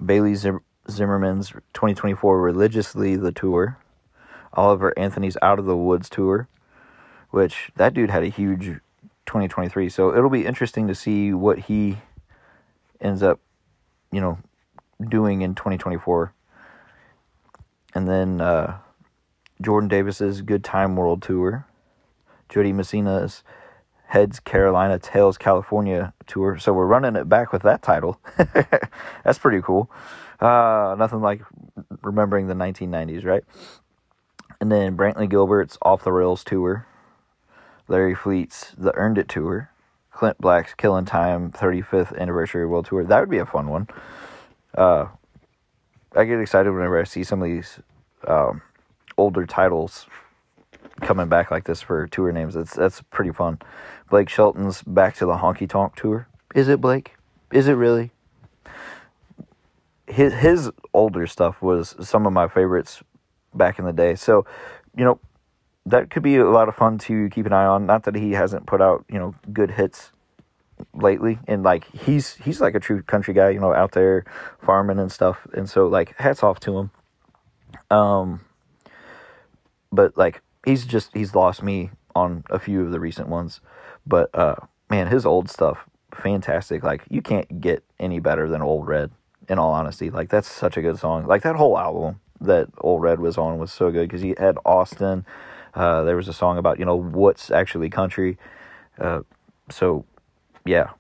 Bailey 0.03 0.33
Zim- 0.33 0.63
Zimmerman's 0.89 1.49
2024 1.73 2.41
Religiously 2.41 3.15
the 3.15 3.31
tour. 3.31 3.77
Oliver 4.53 4.97
Anthony's 4.97 5.37
Out 5.41 5.59
of 5.59 5.65
the 5.65 5.77
Woods 5.77 6.09
tour, 6.09 6.47
which 7.29 7.71
that 7.75 7.93
dude 7.93 8.09
had 8.09 8.23
a 8.23 8.27
huge 8.27 8.79
2023. 9.31 9.87
So 9.87 10.13
it'll 10.13 10.29
be 10.29 10.45
interesting 10.45 10.89
to 10.89 10.93
see 10.93 11.33
what 11.33 11.57
he 11.57 11.97
ends 12.99 13.23
up, 13.23 13.39
you 14.11 14.19
know, 14.19 14.37
doing 15.07 15.41
in 15.41 15.55
2024. 15.55 16.33
And 17.95 18.09
then 18.09 18.41
uh, 18.41 18.77
Jordan 19.61 19.87
Davis's 19.87 20.41
Good 20.41 20.65
Time 20.65 20.97
World 20.97 21.21
Tour, 21.21 21.65
Jo 22.49 22.61
Dee 22.61 22.73
Messina's 22.73 23.41
Heads 24.07 24.41
Carolina, 24.41 24.99
Tails 24.99 25.37
California 25.37 26.13
Tour. 26.27 26.59
So 26.59 26.73
we're 26.73 26.85
running 26.85 27.15
it 27.15 27.29
back 27.29 27.53
with 27.53 27.61
that 27.61 27.81
title. 27.81 28.19
That's 29.23 29.39
pretty 29.39 29.61
cool. 29.61 29.89
Uh, 30.41 30.95
nothing 30.99 31.21
like 31.21 31.41
remembering 32.01 32.47
the 32.47 32.53
1990s, 32.53 33.23
right? 33.23 33.45
And 34.59 34.69
then 34.69 34.97
Brantley 34.97 35.29
Gilbert's 35.29 35.77
Off 35.81 36.03
the 36.03 36.11
Rails 36.11 36.43
Tour. 36.43 36.85
Larry 37.91 38.15
Fleet's 38.15 38.73
The 38.77 38.95
Earned 38.95 39.17
It 39.17 39.27
Tour, 39.27 39.69
Clint 40.11 40.37
Black's 40.37 40.73
Killing 40.73 41.03
Time 41.03 41.51
35th 41.51 42.17
Anniversary 42.17 42.65
World 42.65 42.85
Tour. 42.85 43.03
That 43.03 43.19
would 43.19 43.29
be 43.29 43.37
a 43.37 43.45
fun 43.45 43.67
one. 43.67 43.89
Uh, 44.73 45.07
I 46.15 46.23
get 46.23 46.39
excited 46.39 46.71
whenever 46.71 46.97
I 46.97 47.03
see 47.03 47.25
some 47.25 47.41
of 47.41 47.49
these 47.49 47.81
um, 48.25 48.61
older 49.17 49.45
titles 49.45 50.05
coming 51.01 51.27
back 51.27 51.51
like 51.51 51.65
this 51.65 51.81
for 51.81 52.07
tour 52.07 52.31
names. 52.31 52.53
That's 52.53 52.73
that's 52.73 53.01
pretty 53.11 53.31
fun. 53.31 53.59
Blake 54.09 54.29
Shelton's 54.29 54.83
Back 54.83 55.15
to 55.15 55.25
the 55.25 55.35
Honky 55.35 55.67
Tonk 55.67 55.97
Tour. 55.97 56.29
Is 56.55 56.69
it 56.69 56.79
Blake? 56.79 57.15
Is 57.51 57.67
it 57.67 57.73
really? 57.73 58.11
His 60.07 60.33
his 60.33 60.71
older 60.93 61.27
stuff 61.27 61.61
was 61.61 61.93
some 61.99 62.25
of 62.25 62.31
my 62.31 62.47
favorites 62.47 63.03
back 63.53 63.79
in 63.79 63.85
the 63.85 63.91
day. 63.91 64.15
So, 64.15 64.45
you 64.95 65.03
know, 65.03 65.19
that 65.85 66.09
could 66.09 66.23
be 66.23 66.37
a 66.37 66.49
lot 66.49 66.69
of 66.69 66.75
fun 66.75 66.97
to 66.99 67.29
keep 67.29 67.45
an 67.45 67.53
eye 67.53 67.65
on. 67.65 67.85
Not 67.85 68.03
that 68.03 68.15
he 68.15 68.31
hasn't 68.31 68.67
put 68.67 68.81
out, 68.81 69.05
you 69.09 69.19
know, 69.19 69.35
good 69.51 69.71
hits 69.71 70.11
lately, 70.93 71.39
and 71.47 71.63
like 71.63 71.85
he's 71.91 72.35
he's 72.35 72.61
like 72.61 72.75
a 72.75 72.79
true 72.79 73.01
country 73.03 73.33
guy, 73.33 73.49
you 73.49 73.59
know, 73.59 73.73
out 73.73 73.91
there 73.91 74.25
farming 74.59 74.99
and 74.99 75.11
stuff, 75.11 75.47
and 75.53 75.69
so 75.69 75.87
like 75.87 76.15
hats 76.17 76.43
off 76.43 76.59
to 76.61 76.77
him. 76.77 76.91
Um, 77.89 78.41
but 79.91 80.17
like 80.17 80.41
he's 80.65 80.85
just 80.85 81.11
he's 81.13 81.35
lost 81.35 81.63
me 81.63 81.91
on 82.15 82.43
a 82.49 82.59
few 82.59 82.83
of 82.83 82.91
the 82.91 82.99
recent 82.99 83.27
ones, 83.27 83.61
but 84.05 84.29
uh, 84.35 84.55
man, 84.89 85.07
his 85.07 85.25
old 85.25 85.49
stuff 85.49 85.85
fantastic. 86.13 86.83
Like 86.83 87.03
you 87.09 87.21
can't 87.21 87.61
get 87.61 87.83
any 87.99 88.19
better 88.19 88.47
than 88.47 88.61
Old 88.61 88.87
Red. 88.87 89.11
In 89.49 89.57
all 89.59 89.73
honesty, 89.73 90.09
like 90.09 90.29
that's 90.29 90.47
such 90.47 90.77
a 90.77 90.81
good 90.81 90.97
song. 90.97 91.25
Like 91.25 91.41
that 91.41 91.57
whole 91.57 91.77
album 91.77 92.21
that 92.39 92.69
Old 92.77 93.01
Red 93.01 93.19
was 93.19 93.37
on 93.37 93.57
was 93.57 93.71
so 93.73 93.91
good 93.91 94.07
because 94.07 94.21
he 94.21 94.35
had 94.37 94.57
Austin. 94.65 95.25
Uh, 95.73 96.03
there 96.03 96.15
was 96.15 96.27
a 96.27 96.33
song 96.33 96.57
about 96.57 96.79
you 96.79 96.85
know 96.85 96.95
what's 96.95 97.51
actually 97.51 97.89
country. 97.89 98.37
Uh, 98.99 99.21
so 99.69 100.05
yeah, 100.65 100.91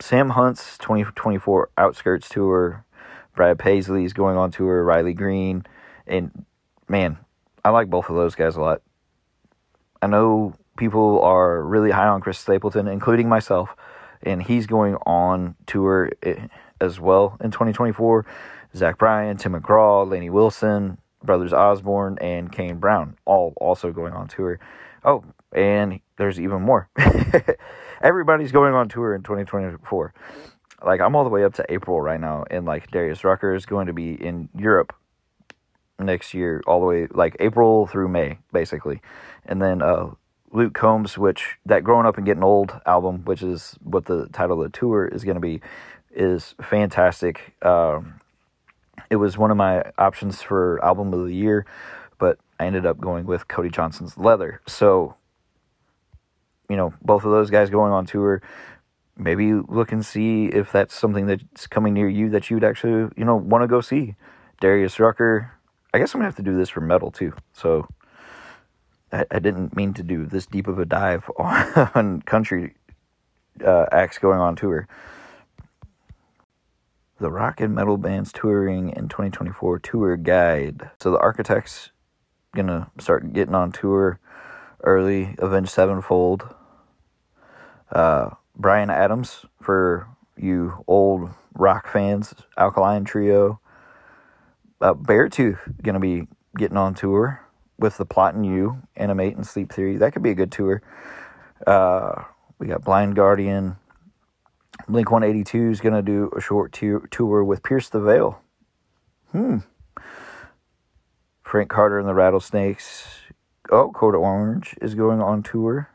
Sam 0.00 0.30
Hunt's 0.30 0.78
2024 0.78 1.70
Outskirts 1.78 2.28
tour. 2.28 2.84
Brad 3.34 3.58
Paisley's 3.58 4.12
going 4.12 4.36
on 4.36 4.50
tour. 4.50 4.82
Riley 4.82 5.14
Green, 5.14 5.64
and 6.06 6.44
man, 6.88 7.18
I 7.64 7.70
like 7.70 7.88
both 7.88 8.08
of 8.08 8.16
those 8.16 8.34
guys 8.34 8.56
a 8.56 8.60
lot. 8.60 8.82
I 10.02 10.06
know 10.06 10.54
people 10.76 11.20
are 11.22 11.62
really 11.62 11.90
high 11.90 12.08
on 12.08 12.20
Chris 12.20 12.38
Stapleton, 12.38 12.88
including 12.88 13.28
myself, 13.28 13.76
and 14.22 14.42
he's 14.42 14.66
going 14.66 14.94
on 15.06 15.54
tour 15.66 16.10
eh, 16.22 16.46
as 16.80 16.98
well 16.98 17.36
in 17.40 17.50
2024. 17.50 18.26
Zach 18.74 18.98
Bryan, 18.98 19.36
Tim 19.36 19.52
McGraw, 19.52 20.08
Lainey 20.08 20.30
Wilson, 20.30 20.98
Brothers 21.22 21.52
Osborne, 21.52 22.18
and 22.20 22.50
Kane 22.50 22.78
Brown, 22.78 23.16
all 23.24 23.52
also 23.56 23.92
going 23.92 24.12
on 24.12 24.28
tour. 24.28 24.58
Oh, 25.04 25.24
and 25.52 26.00
there's 26.16 26.40
even 26.40 26.62
more. 26.62 26.88
Everybody's 28.02 28.52
going 28.52 28.74
on 28.74 28.88
tour 28.88 29.14
in 29.14 29.22
2024. 29.22 30.14
Like 30.84 31.00
I'm 31.00 31.16
all 31.16 31.24
the 31.24 31.30
way 31.30 31.44
up 31.44 31.54
to 31.54 31.64
April 31.68 32.00
right 32.00 32.20
now, 32.20 32.44
and 32.50 32.64
like 32.64 32.90
Darius 32.90 33.24
Rucker 33.24 33.54
is 33.54 33.66
going 33.66 33.86
to 33.86 33.92
be 33.92 34.12
in 34.12 34.48
Europe 34.56 34.94
next 35.98 36.34
year, 36.34 36.62
all 36.66 36.80
the 36.80 36.86
way 36.86 37.08
like 37.10 37.36
April 37.40 37.86
through 37.86 38.08
May, 38.08 38.38
basically, 38.52 39.00
and 39.44 39.60
then 39.60 39.82
uh, 39.82 40.10
Luke 40.52 40.74
Combs, 40.74 41.18
which 41.18 41.56
that 41.66 41.84
Growing 41.84 42.06
Up 42.06 42.16
and 42.16 42.26
Getting 42.26 42.44
Old 42.44 42.80
album, 42.86 43.24
which 43.24 43.42
is 43.42 43.76
what 43.82 44.06
the 44.06 44.28
title 44.28 44.62
of 44.62 44.70
the 44.70 44.78
tour 44.78 45.06
is 45.06 45.24
going 45.24 45.34
to 45.34 45.40
be, 45.40 45.60
is 46.14 46.54
fantastic. 46.60 47.54
Um, 47.62 48.20
it 49.10 49.16
was 49.16 49.38
one 49.38 49.50
of 49.50 49.56
my 49.56 49.84
options 49.98 50.42
for 50.42 50.82
album 50.84 51.12
of 51.12 51.26
the 51.26 51.34
year, 51.34 51.66
but 52.18 52.38
I 52.60 52.66
ended 52.66 52.86
up 52.86 53.00
going 53.00 53.26
with 53.26 53.48
Cody 53.48 53.70
Johnson's 53.70 54.16
Leather. 54.16 54.60
So, 54.66 55.14
you 56.68 56.76
know, 56.76 56.92
both 57.02 57.24
of 57.24 57.30
those 57.30 57.50
guys 57.50 57.70
going 57.70 57.92
on 57.92 58.06
tour. 58.06 58.42
Maybe 59.16 59.52
look 59.52 59.90
and 59.90 60.06
see 60.06 60.46
if 60.46 60.70
that's 60.70 60.94
something 60.94 61.26
that's 61.26 61.66
coming 61.66 61.94
near 61.94 62.08
you 62.08 62.30
that 62.30 62.50
you'd 62.50 62.62
actually, 62.62 63.10
you 63.16 63.24
know, 63.24 63.34
want 63.34 63.62
to 63.62 63.68
go 63.68 63.80
see. 63.80 64.14
Darius 64.60 65.00
Rucker. 65.00 65.52
I 65.92 65.98
guess 65.98 66.14
I'm 66.14 66.20
gonna 66.20 66.28
have 66.28 66.36
to 66.36 66.42
do 66.42 66.56
this 66.56 66.68
for 66.68 66.80
metal 66.80 67.10
too. 67.10 67.32
So 67.52 67.88
I, 69.12 69.24
I 69.30 69.38
didn't 69.38 69.74
mean 69.74 69.94
to 69.94 70.02
do 70.02 70.26
this 70.26 70.46
deep 70.46 70.68
of 70.68 70.78
a 70.78 70.84
dive 70.84 71.30
on, 71.36 71.90
on 71.94 72.22
country 72.22 72.74
uh, 73.64 73.86
acts 73.90 74.18
going 74.18 74.38
on 74.38 74.54
tour. 74.56 74.86
The 77.20 77.30
rock 77.30 77.60
and 77.60 77.74
metal 77.74 77.96
bands 77.96 78.32
touring 78.32 78.90
in 78.90 79.08
2024 79.08 79.80
tour 79.80 80.16
guide. 80.16 80.90
So 81.00 81.10
the 81.10 81.18
Architects 81.18 81.90
gonna 82.54 82.90
start 82.98 83.32
getting 83.32 83.54
on 83.54 83.72
tour 83.72 84.20
early. 84.84 85.34
Avenged 85.38 85.70
Sevenfold. 85.70 86.54
Uh, 87.90 88.30
Bryan 88.54 88.90
Adams 88.90 89.44
for 89.60 90.06
you 90.36 90.84
old 90.86 91.30
rock 91.54 91.88
fans. 91.90 92.34
Alkaline 92.56 93.04
Trio. 93.04 93.60
Uh, 94.80 94.94
Beartooth 94.94 95.58
gonna 95.82 95.98
be 95.98 96.28
getting 96.56 96.76
on 96.76 96.94
tour 96.94 97.40
with 97.78 97.96
the 97.96 98.04
plot 98.04 98.34
in 98.34 98.44
you 98.44 98.82
animate 98.96 99.36
and 99.36 99.46
sleep 99.46 99.72
theory 99.72 99.96
that 99.96 100.12
could 100.12 100.22
be 100.22 100.30
a 100.30 100.34
good 100.34 100.50
tour 100.50 100.82
uh, 101.66 102.22
we 102.58 102.66
got 102.66 102.84
blind 102.84 103.14
guardian 103.14 103.76
blink 104.86 105.10
182 105.10 105.70
is 105.70 105.80
going 105.80 105.94
to 105.94 106.02
do 106.02 106.30
a 106.36 106.40
short 106.40 106.72
tour, 106.72 107.06
tour 107.10 107.44
with 107.44 107.62
pierce 107.62 107.88
the 107.88 108.00
veil. 108.00 108.40
Hmm. 109.32 109.58
Frank 111.42 111.70
carter 111.70 111.98
and 111.98 112.08
the 112.08 112.14
rattlesnakes. 112.14 113.06
Oh 113.70 113.90
code 113.90 114.14
orange 114.14 114.74
is 114.80 114.94
going 114.94 115.20
on 115.20 115.42
tour. 115.42 115.90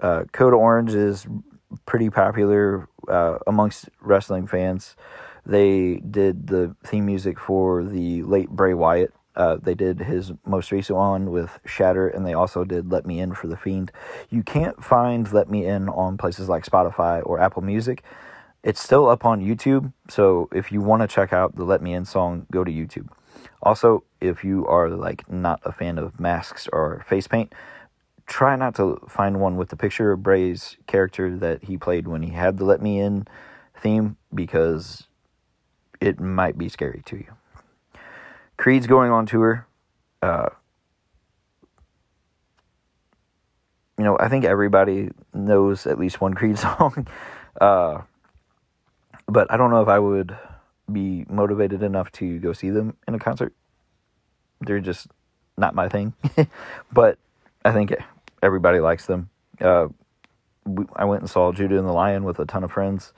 Uh, 0.00 0.24
code 0.32 0.54
orange 0.54 0.94
is 0.94 1.26
pretty 1.86 2.10
popular 2.10 2.88
uh, 3.08 3.38
amongst 3.46 3.88
wrestling 4.00 4.46
fans. 4.46 4.96
They 5.46 5.96
did 5.96 6.46
the 6.46 6.74
theme 6.84 7.06
music 7.06 7.38
for 7.38 7.84
the 7.84 8.22
late 8.22 8.50
bray 8.50 8.74
wyatt 8.74 9.12
uh, 9.40 9.56
they 9.56 9.74
did 9.74 10.00
his 10.00 10.32
most 10.44 10.70
recent 10.70 10.98
one 10.98 11.30
with 11.30 11.58
Shatter, 11.64 12.06
and 12.08 12.26
they 12.26 12.34
also 12.34 12.62
did 12.62 12.92
Let 12.92 13.06
Me 13.06 13.20
In 13.20 13.32
for 13.32 13.46
The 13.46 13.56
Fiend. 13.56 13.90
You 14.28 14.42
can't 14.42 14.84
find 14.84 15.32
Let 15.32 15.48
Me 15.48 15.64
In 15.64 15.88
on 15.88 16.18
places 16.18 16.50
like 16.50 16.66
Spotify 16.66 17.22
or 17.24 17.40
Apple 17.40 17.62
Music. 17.62 18.02
It's 18.62 18.82
still 18.82 19.08
up 19.08 19.24
on 19.24 19.40
YouTube, 19.40 19.94
so 20.10 20.50
if 20.52 20.70
you 20.70 20.82
want 20.82 21.00
to 21.00 21.08
check 21.08 21.32
out 21.32 21.56
the 21.56 21.64
Let 21.64 21.80
Me 21.80 21.94
In 21.94 22.04
song, 22.04 22.46
go 22.52 22.64
to 22.64 22.70
YouTube. 22.70 23.08
Also, 23.62 24.04
if 24.20 24.44
you 24.44 24.66
are 24.66 24.90
like 24.90 25.30
not 25.30 25.58
a 25.64 25.72
fan 25.72 25.96
of 25.96 26.20
masks 26.20 26.68
or 26.70 27.02
face 27.08 27.26
paint, 27.26 27.54
try 28.26 28.56
not 28.56 28.74
to 28.74 29.00
find 29.08 29.40
one 29.40 29.56
with 29.56 29.70
the 29.70 29.76
picture 29.76 30.12
of 30.12 30.22
Bray's 30.22 30.76
character 30.86 31.34
that 31.38 31.64
he 31.64 31.78
played 31.78 32.06
when 32.06 32.22
he 32.22 32.32
had 32.32 32.58
the 32.58 32.66
Let 32.66 32.82
Me 32.82 33.00
In 33.00 33.26
theme 33.74 34.18
because 34.34 35.06
it 35.98 36.20
might 36.20 36.58
be 36.58 36.68
scary 36.68 37.00
to 37.06 37.16
you. 37.16 37.39
Creed's 38.60 38.86
going 38.86 39.10
on 39.10 39.24
tour. 39.24 39.66
Uh, 40.20 40.50
you 43.96 44.04
know, 44.04 44.18
I 44.20 44.28
think 44.28 44.44
everybody 44.44 45.08
knows 45.32 45.86
at 45.86 45.98
least 45.98 46.20
one 46.20 46.34
Creed 46.34 46.58
song. 46.66 47.08
Uh, 47.58 48.02
but 49.26 49.50
I 49.50 49.56
don't 49.56 49.70
know 49.70 49.80
if 49.80 49.88
I 49.88 49.98
would 49.98 50.36
be 50.92 51.24
motivated 51.30 51.82
enough 51.82 52.12
to 52.12 52.38
go 52.38 52.52
see 52.52 52.68
them 52.68 52.98
in 53.08 53.14
a 53.14 53.18
concert. 53.18 53.54
They're 54.60 54.80
just 54.80 55.06
not 55.56 55.74
my 55.74 55.88
thing. 55.88 56.12
but 56.92 57.18
I 57.64 57.72
think 57.72 57.94
everybody 58.42 58.78
likes 58.80 59.06
them. 59.06 59.30
Uh, 59.58 59.88
I 60.94 61.06
went 61.06 61.22
and 61.22 61.30
saw 61.30 61.50
Judah 61.52 61.78
and 61.78 61.88
the 61.88 61.92
Lion 61.92 62.24
with 62.24 62.38
a 62.38 62.44
ton 62.44 62.62
of 62.62 62.72
friends 62.72 63.14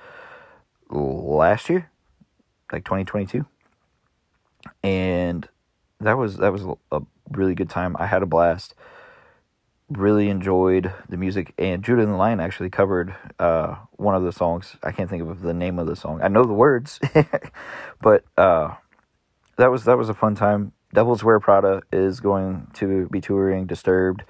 last 0.89 1.69
year, 1.69 1.91
like 2.71 2.85
2022 2.85 3.45
and 4.83 5.49
that 6.01 6.19
was 6.19 6.37
that 6.39 6.53
was 6.53 6.65
a 6.91 7.01
really 7.31 7.55
good 7.55 7.71
time. 7.71 7.97
I 7.99 8.07
had 8.07 8.23
a 8.23 8.27
blast. 8.27 8.75
Really 9.89 10.31
enjoyed 10.31 10.93
the 11.09 11.19
music, 11.19 11.53
and 11.59 11.85
Judah 11.85 12.03
and 12.03 12.13
the 12.13 12.17
Lion 12.17 12.41
actually 12.41 12.71
covered 12.71 13.15
uh, 13.39 13.77
one 13.93 14.15
of 14.15 14.23
the 14.23 14.33
songs. 14.33 14.77
I 14.83 14.91
can't 14.91 15.11
think 15.11 15.23
of 15.23 15.43
the 15.43 15.53
name 15.53 15.79
of 15.79 15.87
the 15.87 15.97
song. 15.97 16.21
I 16.23 16.29
know 16.29 16.45
the 16.45 16.55
words, 16.55 16.99
but 18.01 18.25
uh, 18.39 18.75
that 19.59 19.71
was 19.71 19.85
that 19.85 19.99
was 19.99 20.09
a 20.09 20.15
fun 20.15 20.35
time. 20.35 20.73
Devils 20.95 21.23
Wear 21.23 21.41
Prada 21.41 21.83
is 21.93 22.21
going 22.21 22.69
to 22.75 23.07
be 23.11 23.21
touring 23.21 23.67
Disturbed, 23.67 24.23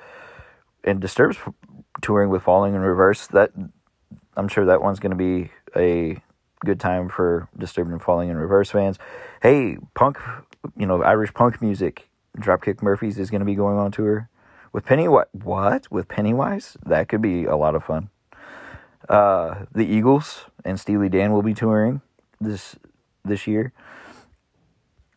and 0.82 1.00
Disturbed's 1.00 1.38
touring 2.00 2.30
with 2.30 2.42
Falling 2.42 2.74
in 2.74 2.80
Reverse. 2.80 3.28
That 3.28 3.52
I'm 4.36 4.48
sure 4.48 4.64
that 4.66 4.82
one's 4.82 4.98
going 4.98 5.10
to 5.10 5.16
be 5.16 5.52
a 5.76 6.20
good 6.64 6.80
time 6.80 7.08
for 7.08 7.48
Disturbed 7.56 7.90
and 7.90 8.02
Falling 8.02 8.28
in 8.28 8.36
Reverse 8.36 8.70
fans. 8.70 8.98
Hey, 9.42 9.78
punk, 9.94 10.18
you 10.76 10.86
know, 10.86 11.02
Irish 11.02 11.34
punk 11.34 11.60
music. 11.60 12.08
Dropkick 12.38 12.82
Murphys 12.82 13.18
is 13.18 13.30
going 13.30 13.40
to 13.40 13.46
be 13.46 13.54
going 13.54 13.76
on 13.76 13.92
tour 13.92 14.28
with 14.72 14.86
Pennywise. 14.86 15.26
What 15.32 15.90
with 15.90 16.08
Pennywise? 16.08 16.76
That 16.84 17.08
could 17.08 17.20
be 17.20 17.44
a 17.44 17.56
lot 17.56 17.74
of 17.74 17.84
fun. 17.84 18.10
Uh, 19.08 19.66
the 19.72 19.84
Eagles 19.84 20.46
and 20.64 20.78
Steely 20.80 21.08
Dan 21.08 21.32
will 21.32 21.42
be 21.42 21.54
touring 21.54 22.00
this 22.40 22.76
this 23.24 23.46
year. 23.46 23.72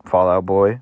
Fall 0.06 0.30
Out 0.30 0.46
Boy, 0.46 0.82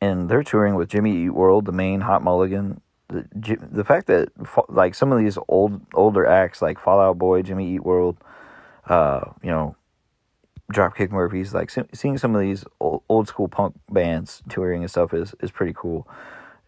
and 0.00 0.28
they're 0.28 0.42
touring 0.42 0.74
with 0.74 0.88
Jimmy 0.88 1.24
Eat 1.24 1.30
World, 1.30 1.66
the 1.66 1.72
Maine 1.72 2.00
Hot 2.00 2.22
Mulligan. 2.22 2.80
The, 3.08 3.26
the 3.70 3.84
fact 3.84 4.06
that 4.06 4.28
like 4.68 4.94
some 4.94 5.12
of 5.12 5.18
these 5.18 5.36
old 5.48 5.80
older 5.94 6.24
acts 6.26 6.62
like 6.62 6.78
Fall 6.78 7.00
Out 7.00 7.18
Boy, 7.18 7.42
Jimmy 7.42 7.74
Eat 7.74 7.84
World, 7.84 8.16
uh, 8.90 9.32
you 9.42 9.50
know, 9.50 9.76
Dropkick 10.72 11.10
Murphys, 11.10 11.54
like 11.54 11.70
seeing 11.94 12.18
some 12.18 12.34
of 12.34 12.40
these 12.40 12.64
old, 12.80 13.02
old 13.08 13.28
school 13.28 13.48
punk 13.48 13.76
bands 13.88 14.42
touring 14.48 14.82
and 14.82 14.90
stuff 14.90 15.14
is, 15.14 15.34
is 15.40 15.50
pretty 15.50 15.72
cool. 15.74 16.08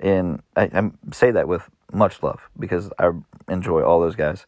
And 0.00 0.42
I, 0.56 0.62
I 0.72 0.90
say 1.12 1.32
that 1.32 1.48
with 1.48 1.68
much 1.92 2.22
love 2.22 2.40
because 2.58 2.90
I 2.98 3.10
enjoy 3.48 3.82
all 3.82 4.00
those 4.00 4.16
guys. 4.16 4.46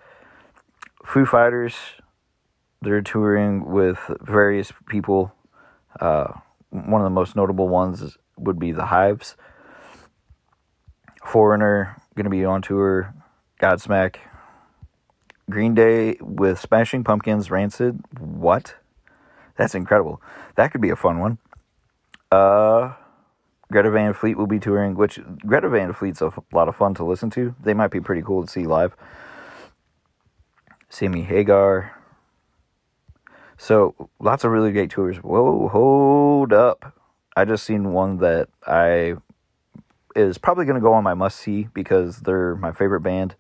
Foo 1.05 1.27
Fighters, 1.27 1.75
they're 2.81 3.03
touring 3.03 3.67
with 3.67 3.99
various 4.23 4.73
people. 4.89 5.33
Uh, 6.01 6.33
one 6.71 7.01
of 7.01 7.05
the 7.05 7.11
most 7.11 7.37
notable 7.37 7.69
ones 7.69 8.17
would 8.39 8.59
be 8.59 8.73
the 8.73 8.87
Hives. 8.87 9.37
Foreigner 11.25 11.97
going 12.15 12.25
to 12.25 12.31
be 12.31 12.45
on 12.45 12.63
tour. 12.63 13.15
Godsmack, 13.61 14.17
Green 15.51 15.75
Day 15.75 16.17
with 16.21 16.59
Smashing 16.59 17.05
Pumpkins, 17.05 17.51
Rancid. 17.51 18.01
What? 18.19 18.75
That's 19.57 19.75
incredible. 19.75 20.21
That 20.57 20.73
could 20.73 20.81
be 20.81 20.91
a 20.91 20.97
fun 20.97 21.19
one. 21.19 21.39
Uh, 22.33 22.95
Greta 23.71 23.91
Van 23.91 24.15
Fleet 24.15 24.37
will 24.37 24.47
be 24.47 24.59
touring, 24.59 24.95
which 24.95 25.21
Greta 25.47 25.69
Van 25.69 25.93
Fleet's 25.93 26.23
a 26.23 26.33
lot 26.53 26.69
of 26.69 26.77
fun 26.77 26.95
to 26.95 27.05
listen 27.05 27.31
to. 27.31 27.55
They 27.63 27.75
might 27.75 27.91
be 27.91 28.01
pretty 28.01 28.23
cool 28.23 28.45
to 28.45 28.51
see 28.51 28.67
live. 28.67 28.97
Sammy 30.89 31.23
Hagar. 31.23 31.93
So 33.57 34.11
lots 34.21 34.45
of 34.45 34.51
really 34.51 34.73
great 34.73 34.91
tours. 34.91 35.19
Whoa, 35.19 35.69
hold 35.69 36.53
up! 36.53 36.99
I 37.37 37.45
just 37.45 37.65
seen 37.65 37.93
one 37.93 38.19
that 38.19 38.49
I 38.67 39.15
is 40.15 40.39
probably 40.39 40.65
going 40.65 40.77
to 40.77 40.81
go 40.81 40.93
on 40.93 41.03
my 41.03 41.15
must 41.15 41.39
see 41.39 41.69
because 41.75 42.21
they're 42.21 42.55
my 42.57 42.73
favorite 42.73 43.01
band, 43.01 43.35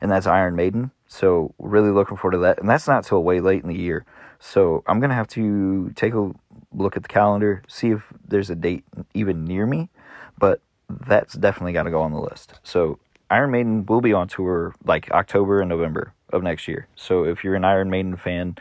and 0.00 0.10
that's 0.10 0.26
Iron 0.26 0.54
Maiden. 0.54 0.90
So 1.12 1.54
really 1.58 1.90
looking 1.90 2.16
forward 2.16 2.32
to 2.32 2.38
that, 2.38 2.58
and 2.58 2.66
that's 2.66 2.88
not 2.88 3.04
till 3.04 3.22
way 3.22 3.40
late 3.40 3.62
in 3.62 3.68
the 3.68 3.76
year. 3.76 4.06
So 4.38 4.82
I'm 4.86 4.98
gonna 4.98 5.14
have 5.14 5.28
to 5.28 5.90
take 5.94 6.14
a 6.14 6.32
look 6.72 6.96
at 6.96 7.02
the 7.02 7.08
calendar, 7.08 7.62
see 7.68 7.90
if 7.90 8.02
there's 8.26 8.48
a 8.48 8.54
date 8.54 8.82
even 9.12 9.44
near 9.44 9.66
me, 9.66 9.90
but 10.38 10.62
that's 10.88 11.34
definitely 11.34 11.74
got 11.74 11.82
to 11.82 11.90
go 11.90 12.00
on 12.00 12.12
the 12.12 12.18
list. 12.18 12.54
So 12.62 12.98
Iron 13.30 13.50
Maiden 13.50 13.84
will 13.84 14.00
be 14.00 14.14
on 14.14 14.26
tour 14.26 14.74
like 14.86 15.10
October 15.10 15.60
and 15.60 15.68
November 15.68 16.14
of 16.32 16.42
next 16.42 16.66
year. 16.66 16.88
So 16.96 17.24
if 17.24 17.44
you're 17.44 17.56
an 17.56 17.64
Iron 17.66 17.90
Maiden 17.90 18.16
fan, 18.16 18.56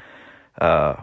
uh, 0.60 0.96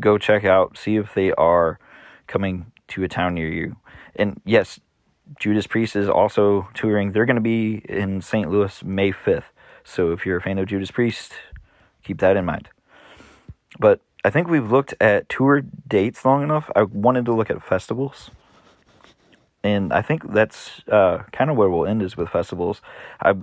go 0.00 0.18
check 0.18 0.44
out, 0.44 0.76
see 0.76 0.96
if 0.96 1.14
they 1.14 1.30
are 1.32 1.78
coming 2.26 2.72
to 2.88 3.04
a 3.04 3.08
town 3.08 3.34
near 3.34 3.48
you. 3.48 3.76
And 4.16 4.40
yes, 4.44 4.80
Judas 5.38 5.66
Priest 5.66 5.96
is 5.96 6.08
also 6.08 6.68
touring. 6.74 7.12
They're 7.12 7.26
going 7.26 7.36
to 7.36 7.42
be 7.42 7.82
in 7.88 8.20
St. 8.20 8.50
Louis 8.50 8.82
May 8.82 9.12
5th. 9.12 9.44
So 9.84 10.12
if 10.12 10.26
you're 10.26 10.38
a 10.38 10.42
fan 10.42 10.58
of 10.58 10.66
Judas 10.66 10.90
Priest, 10.90 11.32
keep 12.02 12.18
that 12.18 12.36
in 12.36 12.44
mind. 12.44 12.68
But 13.78 14.00
I 14.24 14.30
think 14.30 14.48
we've 14.48 14.70
looked 14.70 14.94
at 15.00 15.28
tour 15.28 15.62
dates 15.86 16.24
long 16.24 16.42
enough. 16.42 16.70
I 16.74 16.82
wanted 16.82 17.24
to 17.26 17.32
look 17.32 17.50
at 17.50 17.62
festivals. 17.62 18.30
And 19.62 19.92
I 19.92 20.02
think 20.02 20.32
that's 20.32 20.82
uh, 20.88 21.24
kind 21.32 21.50
of 21.50 21.56
where 21.56 21.70
we'll 21.70 21.86
end 21.86 22.02
is 22.02 22.16
with 22.16 22.28
festivals. 22.30 22.80
I 23.20 23.34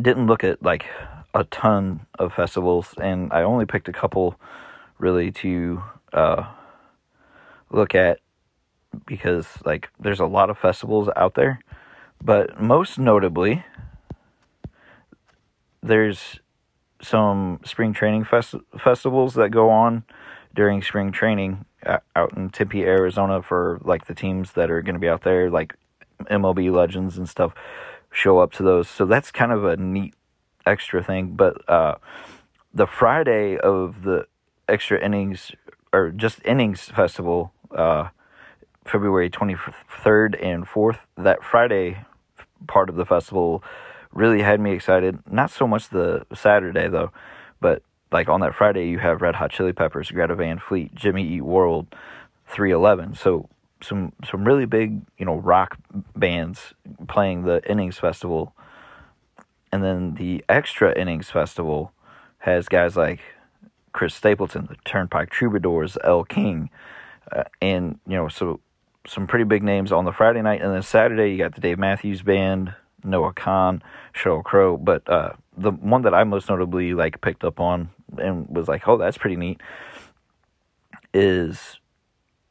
didn't 0.00 0.26
look 0.26 0.44
at 0.44 0.62
like 0.62 0.86
a 1.32 1.44
ton 1.44 2.06
of 2.18 2.34
festivals, 2.34 2.94
and 3.00 3.32
I 3.32 3.42
only 3.42 3.66
picked 3.66 3.88
a 3.88 3.92
couple 3.92 4.38
really 4.98 5.30
to 5.30 5.82
uh, 6.12 6.44
look 7.70 7.94
at 7.94 8.18
because 9.06 9.46
like 9.64 9.88
there's 9.98 10.20
a 10.20 10.26
lot 10.26 10.50
of 10.50 10.58
festivals 10.58 11.08
out 11.16 11.34
there, 11.34 11.60
but 12.22 12.60
most 12.60 12.98
notably 12.98 13.64
there's 15.82 16.40
some 17.02 17.60
spring 17.64 17.92
training 17.92 18.24
fest- 18.24 18.54
festivals 18.78 19.34
that 19.34 19.50
go 19.50 19.70
on 19.70 20.04
during 20.54 20.82
spring 20.82 21.12
training 21.12 21.64
uh, 21.86 21.98
out 22.14 22.36
in 22.36 22.50
Tempe, 22.50 22.84
Arizona 22.84 23.42
for 23.42 23.80
like 23.82 24.06
the 24.06 24.14
teams 24.14 24.52
that 24.52 24.70
are 24.70 24.82
going 24.82 24.94
to 24.94 25.00
be 25.00 25.08
out 25.08 25.22
there 25.22 25.50
like 25.50 25.74
MLB 26.24 26.70
legends 26.72 27.16
and 27.16 27.28
stuff 27.28 27.54
show 28.10 28.38
up 28.38 28.52
to 28.52 28.62
those. 28.62 28.88
So 28.88 29.06
that's 29.06 29.30
kind 29.30 29.52
of 29.52 29.64
a 29.64 29.76
neat 29.76 30.14
extra 30.66 31.02
thing, 31.02 31.32
but 31.32 31.68
uh, 31.68 31.96
the 32.74 32.86
Friday 32.86 33.56
of 33.56 34.02
the 34.02 34.26
extra 34.68 35.02
innings 35.02 35.52
or 35.92 36.10
just 36.10 36.40
innings 36.44 36.82
festival 36.82 37.52
uh, 37.74 38.08
February 38.90 39.30
23rd 39.30 40.42
and 40.44 40.66
4th. 40.66 40.98
That 41.16 41.42
Friday 41.42 42.04
part 42.66 42.88
of 42.88 42.96
the 42.96 43.06
festival 43.06 43.62
really 44.12 44.42
had 44.42 44.60
me 44.60 44.72
excited. 44.72 45.18
Not 45.30 45.50
so 45.50 45.66
much 45.66 45.88
the 45.88 46.26
Saturday, 46.34 46.88
though, 46.88 47.12
but 47.60 47.82
like 48.12 48.28
on 48.28 48.40
that 48.40 48.54
Friday, 48.54 48.88
you 48.88 48.98
have 48.98 49.22
Red 49.22 49.36
Hot 49.36 49.50
Chili 49.50 49.72
Peppers, 49.72 50.10
Greta 50.10 50.34
Van 50.34 50.58
Fleet, 50.58 50.94
Jimmy 50.94 51.26
Eat 51.26 51.42
World, 51.42 51.86
311. 52.48 53.14
So 53.14 53.48
some 53.80 54.12
some 54.28 54.44
really 54.44 54.66
big, 54.66 55.00
you 55.16 55.24
know, 55.24 55.36
rock 55.36 55.78
bands 56.16 56.74
playing 57.08 57.44
the 57.44 57.62
Innings 57.70 57.98
Festival. 57.98 58.54
And 59.72 59.84
then 59.84 60.14
the 60.14 60.44
Extra 60.48 60.98
Innings 60.98 61.30
Festival 61.30 61.92
has 62.38 62.68
guys 62.68 62.96
like 62.96 63.20
Chris 63.92 64.14
Stapleton, 64.14 64.66
the 64.66 64.76
Turnpike 64.84 65.30
Troubadours, 65.30 65.96
Elle 66.02 66.24
King, 66.24 66.70
uh, 67.30 67.44
and 67.62 68.00
you 68.06 68.16
know, 68.16 68.28
so 68.28 68.60
some 69.06 69.26
pretty 69.26 69.44
big 69.44 69.62
names 69.62 69.92
on 69.92 70.04
the 70.04 70.12
Friday 70.12 70.42
night, 70.42 70.62
and 70.62 70.72
then 70.72 70.82
Saturday 70.82 71.32
you 71.32 71.38
got 71.38 71.54
the 71.54 71.60
Dave 71.60 71.78
Matthews 71.78 72.22
Band, 72.22 72.74
Noah 73.02 73.32
Kahan, 73.32 73.82
Sheryl 74.14 74.44
Crow. 74.44 74.76
But 74.76 75.08
uh, 75.08 75.32
the 75.56 75.70
one 75.70 76.02
that 76.02 76.14
I 76.14 76.24
most 76.24 76.48
notably 76.48 76.94
like 76.94 77.20
picked 77.20 77.44
up 77.44 77.60
on 77.60 77.90
and 78.18 78.48
was 78.48 78.68
like, 78.68 78.86
oh, 78.86 78.98
that's 78.98 79.18
pretty 79.18 79.36
neat, 79.36 79.60
is 81.14 81.78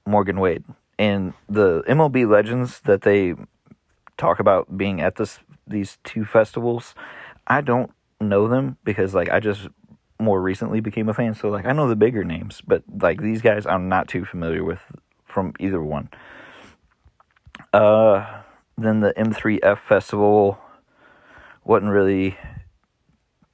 Morgan 0.06 0.40
Wade 0.40 0.64
and 1.00 1.34
the 1.48 1.82
MLB 1.84 2.30
legends 2.30 2.82
that 2.82 3.02
they 3.02 3.34
talk 4.18 4.40
about 4.40 4.78
being 4.78 5.02
at 5.02 5.16
this 5.16 5.40
these 5.66 5.98
two 6.04 6.26
festivals. 6.26 6.94
I 7.48 7.62
don't 7.62 7.92
know 8.20 8.48
them 8.48 8.78
because 8.84 9.16
like 9.16 9.30
I 9.30 9.40
just 9.40 9.68
more 10.20 10.42
recently 10.42 10.82
became 10.82 11.08
a 11.08 11.14
fan, 11.14 11.34
so 11.34 11.48
like 11.48 11.66
I 11.66 11.72
know 11.72 11.88
the 11.88 11.96
bigger 11.96 12.24
names, 12.24 12.62
but 12.68 12.84
like 13.02 13.22
these 13.22 13.42
guys 13.42 13.66
I'm 13.66 13.88
not 13.88 14.10
too 14.10 14.26
familiar 14.26 14.64
with 14.64 14.82
from 15.26 15.54
either 15.60 15.82
one. 15.82 16.10
Uh, 17.74 18.42
then 18.78 19.00
the 19.00 19.14
M3F 19.14 19.80
festival 19.80 20.60
wasn't 21.64 21.92
really 21.92 22.38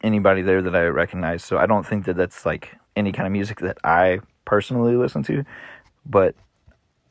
anybody 0.01 0.41
there 0.41 0.61
that 0.61 0.75
I 0.75 0.85
recognized, 0.85 1.45
so 1.45 1.57
I 1.57 1.65
don't 1.65 1.85
think 1.85 2.05
that 2.05 2.15
that's 2.15 2.45
like 2.45 2.75
any 2.95 3.11
kind 3.11 3.25
of 3.25 3.33
music 3.33 3.59
that 3.59 3.77
I 3.83 4.19
personally 4.45 4.95
listen 4.95 5.23
to. 5.23 5.43
But 6.05 6.35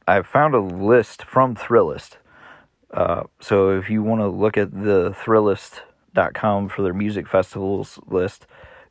I 0.07 0.23
found 0.23 0.55
a 0.55 0.61
list 0.61 1.25
from 1.25 1.57
Thrillist. 1.57 2.17
Uh, 2.91 3.25
so 3.41 3.71
if 3.71 3.91
you 3.91 4.03
want 4.03 4.21
to 4.21 4.29
look 4.29 4.57
at 4.57 4.71
the 4.73 5.15
Thrillist.com 5.25 6.69
for 6.69 6.83
their 6.83 6.95
music 6.95 7.27
festivals 7.27 7.99
list, 8.07 8.47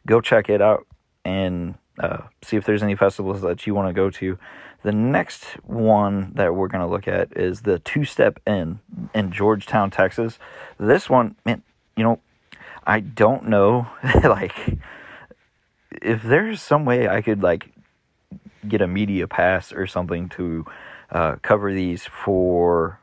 go 0.05 0.19
check 0.19 0.49
it 0.49 0.61
out 0.61 0.85
and 1.23 1.75
uh, 1.99 2.19
see 2.41 2.57
if 2.57 2.65
there's 2.65 2.83
any 2.83 2.95
festivals 2.95 3.41
that 3.41 3.65
you 3.65 3.73
want 3.73 3.87
to 3.87 3.93
go 3.93 4.09
to. 4.09 4.37
The 4.83 4.91
next 4.91 5.45
one 5.65 6.33
that 6.35 6.55
we're 6.55 6.67
going 6.67 6.85
to 6.85 6.91
look 6.91 7.07
at 7.07 7.35
is 7.37 7.61
the 7.61 7.79
Two 7.79 8.03
Step 8.03 8.39
Inn 8.45 8.79
in 9.15 9.31
Georgetown, 9.31 9.89
Texas. 9.91 10.37
This 10.77 11.09
one, 11.09 11.35
man, 11.45 11.63
you 11.95 12.03
know, 12.03 12.19
I 12.85 12.99
don't 12.99 13.47
know, 13.47 13.87
like, 14.23 14.77
if 16.01 16.21
there's 16.21 16.61
some 16.61 16.83
way 16.83 17.07
I 17.07 17.21
could, 17.21 17.41
like, 17.41 17.71
get 18.67 18.81
a 18.81 18.87
media 18.87 19.27
pass 19.27 19.71
or 19.71 19.87
something 19.87 20.27
to 20.29 20.65
uh, 21.11 21.35
cover 21.41 21.73
these 21.73 22.05
for 22.05 22.99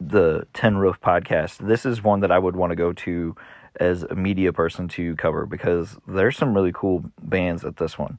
the 0.00 0.46
Tin 0.52 0.76
Roof 0.76 1.00
podcast. 1.00 1.66
This 1.66 1.86
is 1.86 2.02
one 2.02 2.20
that 2.20 2.30
I 2.30 2.38
would 2.38 2.56
want 2.56 2.70
to 2.70 2.76
go 2.76 2.92
to 2.92 3.34
as 3.80 4.02
a 4.02 4.14
media 4.14 4.52
person 4.52 4.88
to 4.88 5.14
cover 5.16 5.46
because 5.46 5.96
there's 6.06 6.36
some 6.36 6.54
really 6.54 6.72
cool 6.72 7.04
bands 7.22 7.64
at 7.64 7.76
this 7.76 7.98
one. 7.98 8.18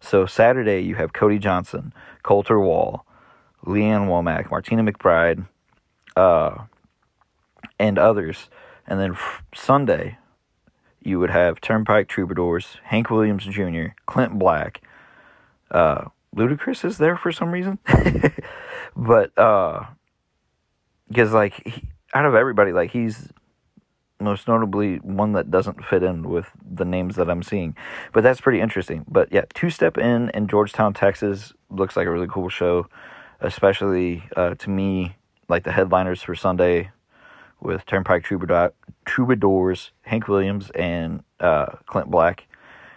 So 0.00 0.26
Saturday 0.26 0.80
you 0.80 0.96
have 0.96 1.12
Cody 1.12 1.38
Johnson, 1.38 1.92
Colter 2.22 2.58
Wall, 2.58 3.06
Lee 3.64 3.84
Ann 3.84 4.08
Womack, 4.08 4.50
Martina 4.50 4.82
McBride, 4.82 5.46
uh, 6.16 6.64
and 7.78 7.98
others. 7.98 8.48
And 8.86 8.98
then 8.98 9.12
f- 9.12 9.42
Sunday 9.54 10.18
you 11.02 11.18
would 11.18 11.30
have 11.30 11.60
Turnpike 11.60 12.08
Troubadours, 12.08 12.76
Hank 12.84 13.10
Williams 13.10 13.44
Jr., 13.44 13.88
Clint 14.06 14.38
Black. 14.38 14.82
Uh, 15.70 16.06
Ludacris 16.36 16.84
is 16.84 16.98
there 16.98 17.16
for 17.16 17.32
some 17.32 17.50
reason, 17.50 17.78
but 18.96 19.36
uh, 19.38 19.84
because 21.08 21.32
like 21.32 21.66
he, 21.66 21.88
out 22.14 22.24
of 22.24 22.34
everybody, 22.34 22.72
like 22.72 22.90
he's 22.90 23.28
most 24.20 24.48
notably 24.48 24.96
one 24.96 25.32
that 25.32 25.50
doesn't 25.50 25.84
fit 25.84 26.02
in 26.02 26.28
with 26.28 26.46
the 26.70 26.84
names 26.84 27.16
that 27.16 27.30
I'm 27.30 27.42
seeing. 27.42 27.76
But 28.12 28.22
that's 28.22 28.40
pretty 28.40 28.60
interesting. 28.60 29.04
But 29.08 29.32
yeah, 29.32 29.44
Two 29.54 29.70
Step 29.70 29.98
Inn 29.98 30.30
in 30.34 30.48
Georgetown, 30.48 30.94
Texas 30.94 31.52
looks 31.70 31.96
like 31.96 32.06
a 32.06 32.10
really 32.10 32.28
cool 32.28 32.48
show, 32.48 32.86
especially 33.40 34.24
uh, 34.36 34.54
to 34.56 34.70
me, 34.70 35.16
like 35.48 35.64
the 35.64 35.72
headliners 35.72 36.22
for 36.22 36.34
Sunday 36.34 36.90
with 37.60 37.84
Turnpike 37.86 38.24
Troubadour, 38.24 38.72
Troubadours, 39.04 39.92
Hank 40.02 40.28
Williams, 40.28 40.70
and 40.74 41.22
uh, 41.40 41.66
Clint 41.86 42.10
Black. 42.10 42.46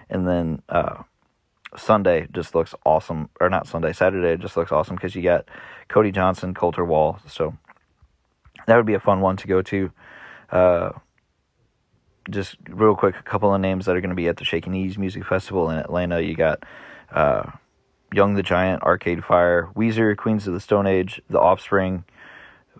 And 0.09 0.27
then 0.27 0.61
uh, 0.69 1.03
Sunday 1.75 2.27
just 2.31 2.55
looks 2.55 2.73
awesome, 2.85 3.29
or 3.39 3.49
not 3.49 3.67
Sunday, 3.67 3.93
Saturday 3.93 4.41
just 4.41 4.55
looks 4.57 4.71
awesome 4.71 4.95
because 4.95 5.15
you 5.15 5.21
got 5.21 5.49
Cody 5.87 6.11
Johnson, 6.11 6.53
Colter 6.53 6.85
Wall. 6.85 7.19
So 7.27 7.57
that 8.67 8.75
would 8.75 8.85
be 8.85 8.93
a 8.93 8.99
fun 8.99 9.21
one 9.21 9.37
to 9.37 9.47
go 9.47 9.61
to. 9.61 9.91
Uh, 10.51 10.91
just 12.29 12.55
real 12.69 12.95
quick, 12.95 13.15
a 13.17 13.23
couple 13.23 13.53
of 13.53 13.61
names 13.61 13.85
that 13.85 13.95
are 13.95 14.01
going 14.01 14.09
to 14.09 14.15
be 14.15 14.27
at 14.27 14.37
the 14.37 14.45
Shaky 14.45 14.69
Knees 14.69 14.97
Music 14.97 15.25
Festival 15.25 15.69
in 15.69 15.77
Atlanta. 15.77 16.21
You 16.21 16.35
got 16.35 16.63
uh, 17.11 17.51
Young 18.13 18.35
the 18.35 18.43
Giant, 18.43 18.83
Arcade 18.83 19.23
Fire, 19.23 19.69
Weezer, 19.75 20.15
Queens 20.15 20.47
of 20.47 20.53
the 20.53 20.59
Stone 20.59 20.87
Age, 20.87 21.21
The 21.29 21.39
Offspring, 21.39 22.05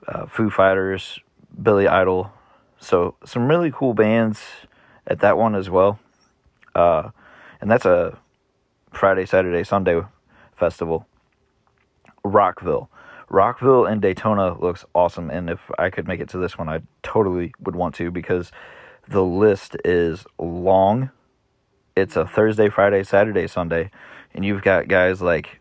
uh, 0.08 0.26
Foo 0.28 0.50
Fighters, 0.50 1.20
Billy 1.62 1.88
Idol. 1.88 2.32
So 2.80 3.16
some 3.26 3.48
really 3.48 3.72
cool 3.72 3.94
bands 3.94 4.42
at 5.08 5.20
that 5.20 5.38
one 5.38 5.56
as 5.56 5.70
well. 5.70 6.00
Uh, 6.76 7.10
and 7.62 7.70
that's 7.70 7.86
a 7.86 8.18
Friday, 8.92 9.26
Saturday, 9.26 9.64
Sunday 9.64 10.02
festival. 10.56 11.08
Rockville. 12.24 12.90
Rockville 13.30 13.86
and 13.86 14.02
Daytona 14.02 14.60
looks 14.60 14.86
awesome, 14.94 15.30
and 15.32 15.50
if 15.50 15.60
I 15.80 15.90
could 15.90 16.08
make 16.08 16.20
it 16.20 16.30
to 16.30 16.38
this 16.38 16.58
one, 16.58 16.70
I 16.70 16.82
totally 17.02 17.54
would 17.60 17.76
want 17.76 17.96
to 17.96 18.12
because 18.12 18.52
the 19.08 19.24
list 19.24 19.76
is 19.86 20.26
long. 20.38 21.12
It's 21.96 22.16
a 22.16 22.26
Thursday, 22.26 22.70
Friday, 22.70 23.04
Saturday, 23.04 23.48
Sunday, 23.48 23.92
and 24.34 24.44
you've 24.44 24.64
got 24.64 24.88
guys 24.88 25.22
like 25.22 25.60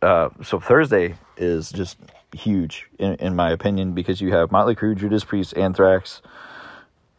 uh, 0.00 0.28
so 0.42 0.58
Thursday 0.60 1.16
is 1.36 1.70
just 1.70 1.98
huge 2.34 2.88
in, 2.98 3.14
in 3.14 3.36
my 3.36 3.50
opinion 3.50 3.92
because 3.92 4.20
you 4.20 4.32
have 4.32 4.50
Motley 4.50 4.74
Crue, 4.74 4.96
Judas 4.96 5.24
Priest, 5.24 5.56
Anthrax, 5.56 6.22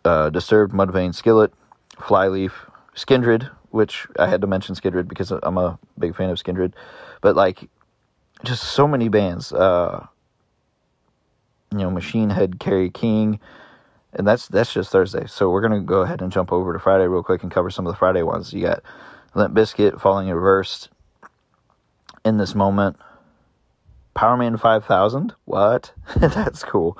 uh, 0.05 0.29
Disturbed, 0.29 0.73
Mudvayne, 0.73 1.13
Skillet, 1.13 1.53
Flyleaf, 1.99 2.69
Skindred, 2.95 3.49
which 3.71 4.07
I 4.19 4.27
had 4.27 4.41
to 4.41 4.47
mention 4.47 4.75
Skindred 4.75 5.07
because 5.07 5.31
I'm 5.31 5.57
a 5.57 5.79
big 5.97 6.15
fan 6.15 6.29
of 6.29 6.37
Skindred, 6.37 6.73
but 7.21 7.35
like 7.35 7.69
just 8.43 8.63
so 8.63 8.87
many 8.87 9.09
bands. 9.09 9.51
Uh, 9.51 10.07
you 11.71 11.79
know, 11.79 11.89
Machine 11.89 12.29
Head, 12.29 12.59
Kerry 12.59 12.89
King, 12.89 13.39
and 14.13 14.27
that's 14.27 14.47
that's 14.47 14.73
just 14.73 14.91
Thursday. 14.91 15.25
So 15.27 15.49
we're 15.49 15.61
gonna 15.61 15.81
go 15.81 16.01
ahead 16.01 16.21
and 16.21 16.31
jump 16.31 16.51
over 16.51 16.73
to 16.73 16.79
Friday 16.79 17.07
real 17.07 17.23
quick 17.23 17.43
and 17.43 17.51
cover 17.51 17.69
some 17.69 17.85
of 17.85 17.93
the 17.93 17.97
Friday 17.97 18.23
ones. 18.23 18.53
You 18.53 18.61
got 18.61 18.83
Limp 19.35 19.53
Bizkit 19.53 19.99
Falling 19.99 20.27
in 20.27 20.35
Reverse, 20.35 20.89
in 22.25 22.37
this 22.37 22.55
moment. 22.55 22.97
Powerman 24.15 24.59
5000, 24.59 25.33
what? 25.45 25.91
that's 26.17 26.63
cool. 26.63 26.97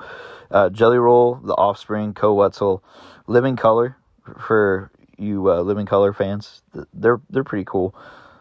Uh, 0.50 0.68
Jelly 0.68 0.98
Roll, 0.98 1.36
The 1.36 1.54
Offspring, 1.54 2.12
Koe 2.12 2.34
Wetzel, 2.34 2.82
Living 3.26 3.56
Colour 3.56 3.96
for 4.38 4.90
you 5.16 5.50
uh, 5.50 5.60
Living 5.60 5.86
Colour 5.86 6.12
fans. 6.12 6.62
They're 6.92 7.20
they're 7.30 7.44
pretty 7.44 7.64
cool. 7.64 7.94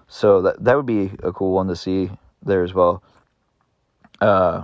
So 0.08 0.42
that 0.42 0.64
that 0.64 0.76
would 0.76 0.86
be 0.86 1.12
a 1.24 1.32
cool 1.32 1.54
one 1.54 1.68
to 1.68 1.76
see 1.76 2.10
there 2.42 2.64
as 2.64 2.74
well. 2.74 3.04
Uh, 4.20 4.64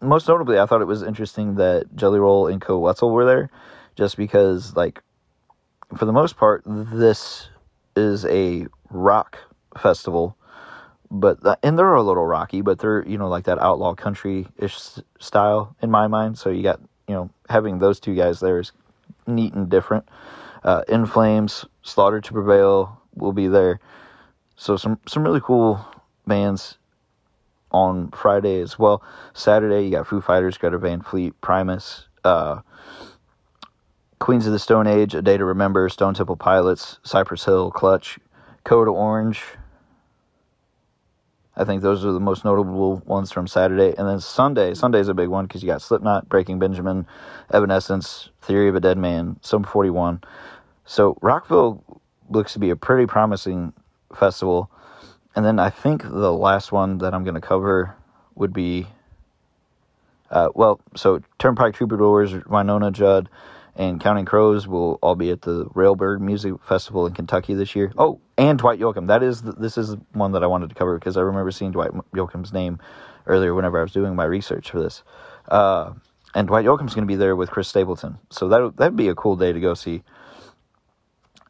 most 0.00 0.28
notably, 0.28 0.58
I 0.58 0.66
thought 0.66 0.82
it 0.82 0.86
was 0.86 1.02
interesting 1.02 1.56
that 1.56 1.94
Jelly 1.96 2.18
Roll 2.18 2.46
and 2.46 2.60
Koe 2.60 2.78
Wetzel 2.78 3.10
were 3.10 3.24
there, 3.24 3.50
just 3.96 4.16
because, 4.16 4.74
like, 4.76 5.02
for 5.96 6.04
the 6.04 6.12
most 6.12 6.36
part, 6.36 6.62
this 6.66 7.48
is 7.96 8.24
a 8.26 8.66
rock 8.90 9.38
festival, 9.76 10.36
but 11.10 11.44
uh, 11.44 11.56
and 11.62 11.78
they're 11.78 11.94
a 11.94 12.02
little 12.02 12.26
rocky, 12.26 12.60
but 12.60 12.78
they're 12.78 13.06
you 13.06 13.18
know 13.18 13.28
like 13.28 13.44
that 13.44 13.58
outlaw 13.58 13.94
country 13.94 14.46
ish 14.58 14.78
style 15.18 15.74
in 15.82 15.90
my 15.90 16.06
mind. 16.06 16.38
So 16.38 16.50
you 16.50 16.62
got 16.62 16.80
you 17.08 17.14
know 17.14 17.30
having 17.48 17.78
those 17.78 18.00
two 18.00 18.14
guys 18.14 18.40
there 18.40 18.60
is 18.60 18.72
neat 19.26 19.54
and 19.54 19.68
different. 19.68 20.08
Uh, 20.62 20.82
In 20.88 21.06
Flames, 21.06 21.64
Slaughter 21.82 22.20
to 22.20 22.32
Prevail 22.32 23.00
will 23.14 23.32
be 23.32 23.48
there. 23.48 23.80
So 24.56 24.76
some 24.76 24.98
some 25.06 25.24
really 25.24 25.40
cool 25.40 25.84
bands 26.26 26.76
on 27.70 28.10
Friday 28.10 28.60
as 28.60 28.78
well. 28.78 29.02
Saturday, 29.34 29.84
you 29.84 29.90
got 29.90 30.06
Foo 30.06 30.20
Fighters, 30.20 30.58
Greta 30.58 30.78
Van 30.78 31.00
Fleet, 31.02 31.38
Primus, 31.40 32.06
uh, 32.24 32.60
Queens 34.18 34.46
of 34.46 34.52
the 34.52 34.58
Stone 34.58 34.86
Age, 34.86 35.14
A 35.14 35.22
Day 35.22 35.36
to 35.36 35.44
Remember, 35.44 35.88
Stone 35.88 36.14
Temple 36.14 36.36
Pilots, 36.36 36.98
Cypress 37.02 37.44
Hill, 37.44 37.70
Clutch, 37.70 38.18
Code 38.64 38.88
Orange. 38.88 39.42
I 41.56 41.64
think 41.64 41.82
those 41.82 42.04
are 42.04 42.12
the 42.12 42.20
most 42.20 42.44
notable 42.44 43.02
ones 43.06 43.32
from 43.32 43.46
Saturday. 43.46 43.94
And 43.96 44.08
then 44.08 44.20
Sunday, 44.20 44.74
Sunday's 44.74 45.08
a 45.08 45.14
big 45.14 45.28
one 45.28 45.46
because 45.46 45.62
you 45.62 45.66
got 45.66 45.82
Slipknot, 45.82 46.28
Breaking 46.28 46.58
Benjamin, 46.58 47.06
Evanescence, 47.52 48.30
Theory 48.42 48.68
of 48.68 48.74
a 48.76 48.80
Dead 48.80 48.98
Man, 48.98 49.36
Sum 49.42 49.64
41. 49.64 50.22
So 50.84 51.16
Rockville 51.20 51.82
looks 52.28 52.52
to 52.52 52.58
be 52.58 52.70
a 52.70 52.76
pretty 52.76 53.06
promising 53.06 53.72
festival. 54.14 54.70
And 55.34 55.44
then 55.44 55.58
I 55.58 55.70
think 55.70 56.02
the 56.02 56.32
last 56.32 56.72
one 56.72 56.98
that 56.98 57.14
I'm 57.14 57.24
going 57.24 57.34
to 57.34 57.40
cover 57.40 57.94
would 58.34 58.52
be, 58.52 58.86
uh, 60.30 60.48
well, 60.54 60.80
so 60.96 61.22
Turnpike 61.38 61.74
Troubadours, 61.74 62.32
Wynonna 62.32 62.92
Judd, 62.92 63.28
and 63.76 64.00
Counting 64.00 64.24
Crows 64.24 64.66
will 64.66 64.98
all 65.00 65.14
be 65.14 65.30
at 65.30 65.42
the 65.42 65.66
Railbird 65.66 66.20
Music 66.20 66.54
Festival 66.66 67.06
in 67.06 67.14
Kentucky 67.14 67.54
this 67.54 67.76
year. 67.76 67.92
Oh, 67.96 68.20
and 68.36 68.58
Dwight 68.58 68.80
Yoakam. 68.80 69.06
That 69.06 69.22
is 69.22 69.42
the, 69.42 69.52
this 69.52 69.78
is 69.78 69.96
one 70.12 70.32
that 70.32 70.42
I 70.42 70.46
wanted 70.46 70.68
to 70.70 70.74
cover 70.74 70.98
because 70.98 71.16
I 71.16 71.20
remember 71.20 71.50
seeing 71.50 71.70
Dwight 71.70 71.92
Yoakam's 72.12 72.52
name 72.52 72.80
earlier 73.26 73.54
whenever 73.54 73.78
I 73.78 73.82
was 73.82 73.92
doing 73.92 74.16
my 74.16 74.24
research 74.24 74.70
for 74.70 74.80
this. 74.80 75.02
Uh, 75.48 75.92
and 76.34 76.48
Dwight 76.48 76.64
Yoakam's 76.64 76.94
going 76.94 77.06
to 77.06 77.10
be 77.10 77.16
there 77.16 77.36
with 77.36 77.50
Chris 77.50 77.68
Stapleton, 77.68 78.18
so 78.30 78.48
that 78.48 78.76
that'd 78.76 78.96
be 78.96 79.08
a 79.08 79.14
cool 79.14 79.36
day 79.36 79.52
to 79.52 79.60
go 79.60 79.74
see. 79.74 80.02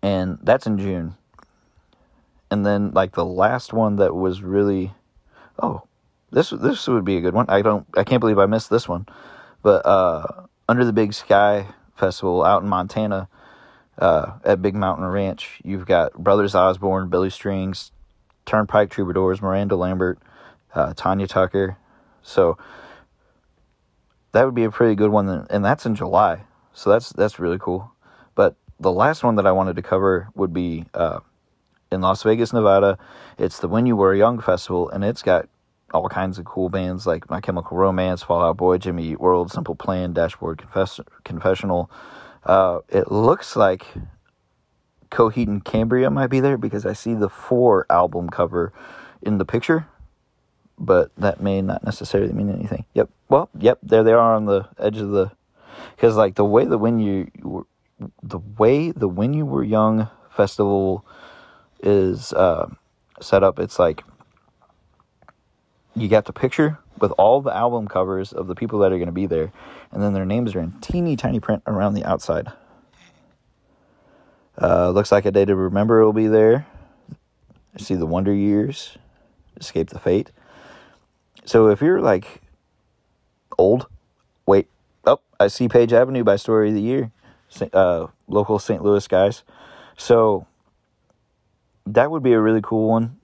And 0.03 0.39
that's 0.43 0.66
in 0.66 0.78
June 0.78 1.16
and 2.51 2.66
then 2.66 2.90
like 2.92 3.12
the 3.12 3.24
last 3.24 3.72
one 3.72 3.96
that 3.96 4.14
was 4.14 4.42
really 4.42 4.92
oh 5.62 5.82
this 6.30 6.51
this 6.51 6.86
would 6.88 7.05
be 7.05 7.16
a 7.16 7.20
good 7.20 7.34
one. 7.34 7.46
I 7.48 7.62
don't 7.62 7.86
i 7.96 8.05
can't 8.05 8.20
believe 8.20 8.38
i 8.38 8.46
missed 8.46 8.70
this 8.70 8.88
one. 8.88 9.07
But 9.62 9.84
uh 9.86 10.46
under 10.68 10.84
the 10.84 10.92
big 10.92 11.12
sky 11.12 11.66
festival 11.96 12.44
out 12.44 12.62
in 12.62 12.68
montana 12.68 13.28
uh 13.98 14.32
at 14.44 14.62
big 14.62 14.74
mountain 14.74 15.07
ranch 15.07 15.61
you've 15.64 15.84
got 15.84 16.14
brothers 16.14 16.55
osborne 16.55 17.11
billy 17.11 17.28
strings 17.28 17.92
turnpike 18.46 18.88
troubadours 18.90 19.42
miranda 19.42 19.76
lambert 19.76 20.18
uh, 20.74 20.94
tanya 20.94 21.26
tucker. 21.26 21.76
So 22.22 22.57
that 24.32 24.44
would 24.44 24.55
be 24.55 24.64
a 24.64 24.70
pretty 24.70 24.94
good 24.94 25.11
one 25.11 25.46
and 25.51 25.64
that's 25.64 25.86
in 25.86 25.94
july. 25.94 26.42
So 26.72 26.90
that's 26.90 27.11
that's 27.11 27.38
really 27.38 27.59
cool. 27.59 27.92
But 28.34 28.57
the 28.78 28.92
last 28.92 29.22
one 29.24 29.34
that 29.36 29.46
i 29.46 29.53
wanted 29.53 29.76
to 29.76 29.82
cover 29.82 30.28
would 30.34 30.53
be 30.53 30.86
uh 30.94 31.20
in 31.91 32.01
Las 32.01 32.22
Vegas, 32.22 32.53
Nevada. 32.53 32.99
It's 33.38 33.59
the 33.59 33.68
When 33.68 33.86
You 33.86 33.97
Were 33.97 34.14
Young 34.14 34.41
festival, 34.41 34.88
and 34.91 35.05
it's 35.05 35.22
got 35.22 35.49
all 35.93 36.09
kinds 36.09 36.38
of 36.38 36.45
cool 36.45 36.68
bands 36.68 37.07
like 37.07 37.28
My 37.28 37.41
Chemical 37.41 37.76
Romance, 37.76 38.22
Fall 38.22 38.43
Out 38.43 38.57
Boy, 38.57 38.78
Jimmy 38.78 39.09
Eat 39.09 39.20
World, 39.20 39.51
Simple 39.51 39.74
Plan, 39.74 40.12
Dashboard 40.12 40.59
Confess- 40.59 41.01
Confessional. 41.24 41.91
Uh, 42.45 42.80
it 42.88 43.11
looks 43.11 43.57
like 43.57 43.86
Coheed 45.11 45.49
and 45.49 45.64
Cambria 45.64 46.11
might 46.11 46.28
be 46.28 46.41
there 46.41 46.57
because 46.57 46.86
I 46.86 46.93
see 46.93 47.14
the 47.14 47.28
four 47.28 47.86
album 47.91 48.30
cover 48.30 48.72
in 49.22 49.38
the 49.38 49.45
picture, 49.45 49.86
but 50.78 51.11
that 51.16 51.41
may 51.41 51.61
not 51.61 51.84
necessarily 51.84 52.32
mean 52.32 52.51
anything. 52.51 52.84
Yep. 52.95 53.11
Well, 53.28 53.51
yep. 53.59 53.78
There 53.82 54.05
they 54.05 54.12
are 54.12 54.34
on 54.34 54.47
the 54.47 54.68
edge 54.78 54.99
of 54.99 55.11
the, 55.11 55.32
because 55.97 56.16
like 56.16 56.36
the 56.36 56.45
way 56.45 56.64
the 56.64 56.78
when 56.78 57.01
you, 57.01 57.66
the 58.22 58.38
way 58.38 58.93
the 58.93 59.09
when 59.09 59.34
you 59.34 59.45
were 59.45 59.64
young 59.64 60.09
festival 60.30 61.05
is 61.83 62.33
uh, 62.33 62.68
set 63.20 63.43
up. 63.43 63.59
It's 63.59 63.78
like 63.78 64.03
you 65.95 66.09
got 66.09 66.24
the 66.24 66.33
picture 66.33 66.78
with 67.01 67.12
all 67.12 67.41
the 67.41 67.55
album 67.55 67.89
covers 67.89 68.33
of 68.33 68.47
the 68.47 68.55
people 68.55 68.78
that 68.81 68.93
are 68.93 68.97
going 68.97 69.07
to 69.07 69.12
be 69.12 69.26
there, 69.26 69.53
and 69.91 70.03
then 70.03 70.12
their 70.12 70.26
names 70.26 70.55
are 70.55 70.61
in 70.61 70.72
teeny 70.81 71.16
tiny 71.16 71.41
print 71.41 71.62
around 71.66 71.95
the 71.95 72.05
outside. 72.05 72.49
Uh, 74.61 74.91
looks 74.91 75.11
like 75.11 75.24
a 75.24 75.31
day 75.31 75.45
to 75.45 75.57
remember 75.57 76.05
will 76.05 76.12
be 76.12 76.26
there. 76.26 76.66
I 77.74 77.78
see 77.78 77.95
the 77.95 78.07
Wonder 78.07 78.35
Years, 78.35 78.99
Escape 79.57 79.91
the 79.91 79.99
Fate. 79.99 80.31
So 81.45 81.68
if 81.68 81.81
you're 81.81 82.01
like 82.01 82.43
old, 83.57 83.87
wait, 84.45 84.68
oh, 85.05 85.20
I 85.39 85.49
see 85.49 85.68
Page 85.68 85.93
Avenue 85.93 86.24
by 86.24 86.37
Story 86.37 86.68
of 86.68 86.74
the 86.74 86.83
Year, 86.83 87.11
uh, 87.72 88.09
local 88.28 88.59
St. 88.59 88.83
Louis 88.83 89.07
guys. 89.09 89.43
So 89.97 90.47
that 91.87 92.11
would 92.11 92.22
be 92.22 92.33
a 92.33 92.41
really 92.41 92.61
cool 92.62 92.89
one. 92.89 93.16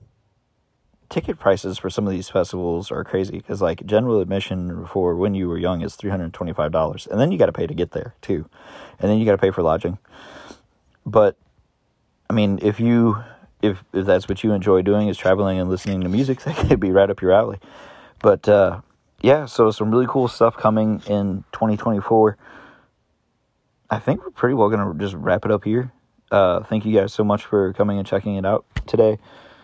Ticket 1.09 1.39
prices 1.39 1.77
for 1.77 1.89
some 1.89 2.05
of 2.05 2.11
these 2.11 2.27
festivals 2.27 2.91
are 2.91 3.03
crazy 3.03 3.37
because, 3.37 3.61
like, 3.61 3.85
general 3.85 4.19
admission 4.19 4.85
for 4.87 5.15
when 5.15 5.33
you 5.33 5.47
were 5.47 5.57
young 5.57 5.81
is 5.81 5.95
three 5.95 6.09
hundred 6.09 6.33
twenty-five 6.33 6.71
dollars, 6.71 7.07
and 7.07 7.19
then 7.19 7.31
you 7.31 7.37
got 7.37 7.45
to 7.45 7.53
pay 7.53 7.65
to 7.65 7.73
get 7.73 7.91
there 7.91 8.13
too, 8.21 8.49
and 8.99 9.09
then 9.09 9.17
you 9.17 9.25
got 9.25 9.31
to 9.31 9.37
pay 9.37 9.51
for 9.51 9.61
lodging. 9.61 9.97
But, 11.05 11.37
I 12.29 12.33
mean, 12.33 12.59
if 12.61 12.79
you 12.81 13.23
if 13.61 13.83
if 13.93 14.05
that's 14.05 14.27
what 14.27 14.43
you 14.43 14.51
enjoy 14.51 14.81
doing 14.81 15.07
is 15.07 15.17
traveling 15.17 15.59
and 15.59 15.69
listening 15.69 16.01
to 16.01 16.09
music, 16.09 16.41
that 16.43 16.55
could 16.57 16.79
be 16.79 16.91
right 16.91 17.09
up 17.09 17.21
your 17.21 17.31
alley. 17.31 17.59
But 18.21 18.49
uh, 18.49 18.81
yeah, 19.21 19.45
so 19.45 19.71
some 19.71 19.91
really 19.91 20.07
cool 20.07 20.27
stuff 20.27 20.57
coming 20.57 21.01
in 21.07 21.45
2024. 21.53 22.37
I 23.89 23.99
think 23.99 24.21
we're 24.21 24.31
pretty 24.31 24.55
well 24.55 24.69
gonna 24.69 24.93
just 24.95 25.15
wrap 25.15 25.45
it 25.45 25.51
up 25.51 25.63
here 25.63 25.93
uh, 26.31 26.63
thank 26.63 26.85
you 26.85 26.93
guys 26.93 27.13
so 27.13 27.23
much 27.23 27.45
for 27.45 27.73
coming 27.73 27.97
and 27.97 28.07
checking 28.07 28.35
it 28.35 28.45
out 28.45 28.65
today 28.85 29.17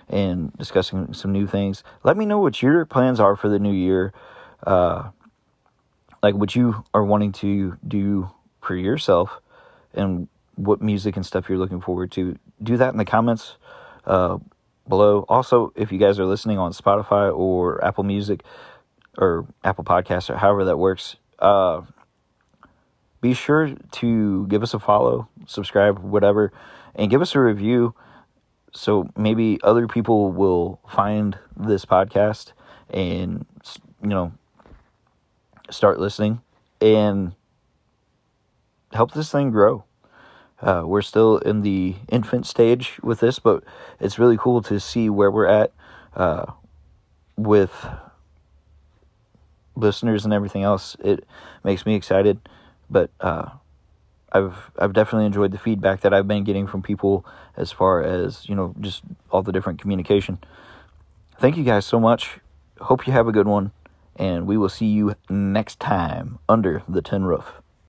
and 0.09 0.51
discussing 0.57 1.13
some 1.13 1.31
new 1.31 1.47
things. 1.47 1.83
Let 2.03 2.17
me 2.17 2.25
know 2.25 2.39
what 2.39 2.61
your 2.61 2.85
plans 2.85 3.19
are 3.19 3.35
for 3.35 3.49
the 3.49 3.59
new 3.59 3.73
year. 3.73 4.13
Uh, 4.65 5.09
like 6.23 6.35
what 6.35 6.55
you 6.55 6.83
are 6.93 7.03
wanting 7.03 7.33
to 7.33 7.77
do 7.85 8.29
for 8.61 8.75
yourself 8.75 9.41
and 9.93 10.29
what 10.55 10.81
music 10.81 11.17
and 11.17 11.25
stuff 11.25 11.49
you're 11.49 11.57
looking 11.57 11.81
forward 11.81 12.11
to. 12.13 12.37
Do 12.63 12.77
that 12.77 12.93
in 12.93 12.97
the 12.97 13.05
comments 13.05 13.57
uh, 14.05 14.37
below. 14.87 15.25
Also, 15.27 15.73
if 15.75 15.91
you 15.91 15.99
guys 15.99 16.17
are 16.17 16.25
listening 16.25 16.57
on 16.57 16.71
Spotify 16.71 17.35
or 17.35 17.83
Apple 17.83 18.05
Music 18.05 18.43
or 19.17 19.45
Apple 19.63 19.83
Podcasts 19.83 20.29
or 20.29 20.37
however 20.37 20.63
that 20.65 20.77
works, 20.77 21.17
uh, 21.39 21.81
be 23.23 23.33
sure 23.33 23.73
to 23.91 24.45
give 24.47 24.61
us 24.61 24.73
a 24.73 24.79
follow, 24.79 25.29
subscribe, 25.47 25.99
whatever, 25.99 26.51
and 26.93 27.09
give 27.09 27.21
us 27.21 27.33
a 27.35 27.39
review 27.39 27.95
so 28.73 29.07
maybe 29.15 29.59
other 29.63 29.87
people 29.87 30.31
will 30.31 30.79
find 30.89 31.37
this 31.55 31.85
podcast 31.85 32.51
and 32.89 33.45
you 34.01 34.09
know 34.09 34.33
start 35.69 35.99
listening 35.99 36.41
and 36.81 37.33
help 38.91 39.13
this 39.13 39.31
thing 39.31 39.51
grow. 39.51 39.85
Uh, 40.61 40.83
we're 40.85 41.01
still 41.01 41.37
in 41.37 41.61
the 41.61 41.95
infant 42.09 42.45
stage 42.45 42.99
with 43.01 43.19
this, 43.19 43.39
but 43.39 43.63
it's 43.99 44.19
really 44.19 44.37
cool 44.37 44.61
to 44.61 44.79
see 44.79 45.09
where 45.09 45.31
we're 45.31 45.47
at 45.47 45.71
uh, 46.15 46.45
with 47.37 47.85
listeners 49.75 50.25
and 50.25 50.33
everything 50.33 50.63
else. 50.63 50.95
It 51.03 51.25
makes 51.63 51.85
me 51.85 51.95
excited, 51.95 52.39
but 52.89 53.11
uh, 53.19 53.49
I've 54.31 54.71
I've 54.77 54.93
definitely 54.93 55.25
enjoyed 55.25 55.51
the 55.51 55.57
feedback 55.57 56.01
that 56.01 56.13
I've 56.13 56.27
been 56.27 56.43
getting 56.43 56.67
from 56.67 56.81
people 56.81 57.25
as 57.55 57.71
far 57.71 58.01
as 58.01 58.47
you 58.47 58.55
know 58.55 58.75
just 58.79 59.03
all 59.31 59.43
the 59.43 59.51
different 59.51 59.79
communication. 59.79 60.39
Thank 61.39 61.57
you 61.57 61.63
guys 61.63 61.85
so 61.85 61.99
much. 61.99 62.39
Hope 62.79 63.07
you 63.07 63.13
have 63.13 63.27
a 63.27 63.31
good 63.31 63.47
one, 63.47 63.71
and 64.15 64.45
we 64.45 64.57
will 64.57 64.69
see 64.69 64.87
you 64.87 65.15
next 65.29 65.79
time 65.79 66.39
under 66.49 66.83
the 66.87 67.01
tin 67.01 67.25
roof. 67.25 67.62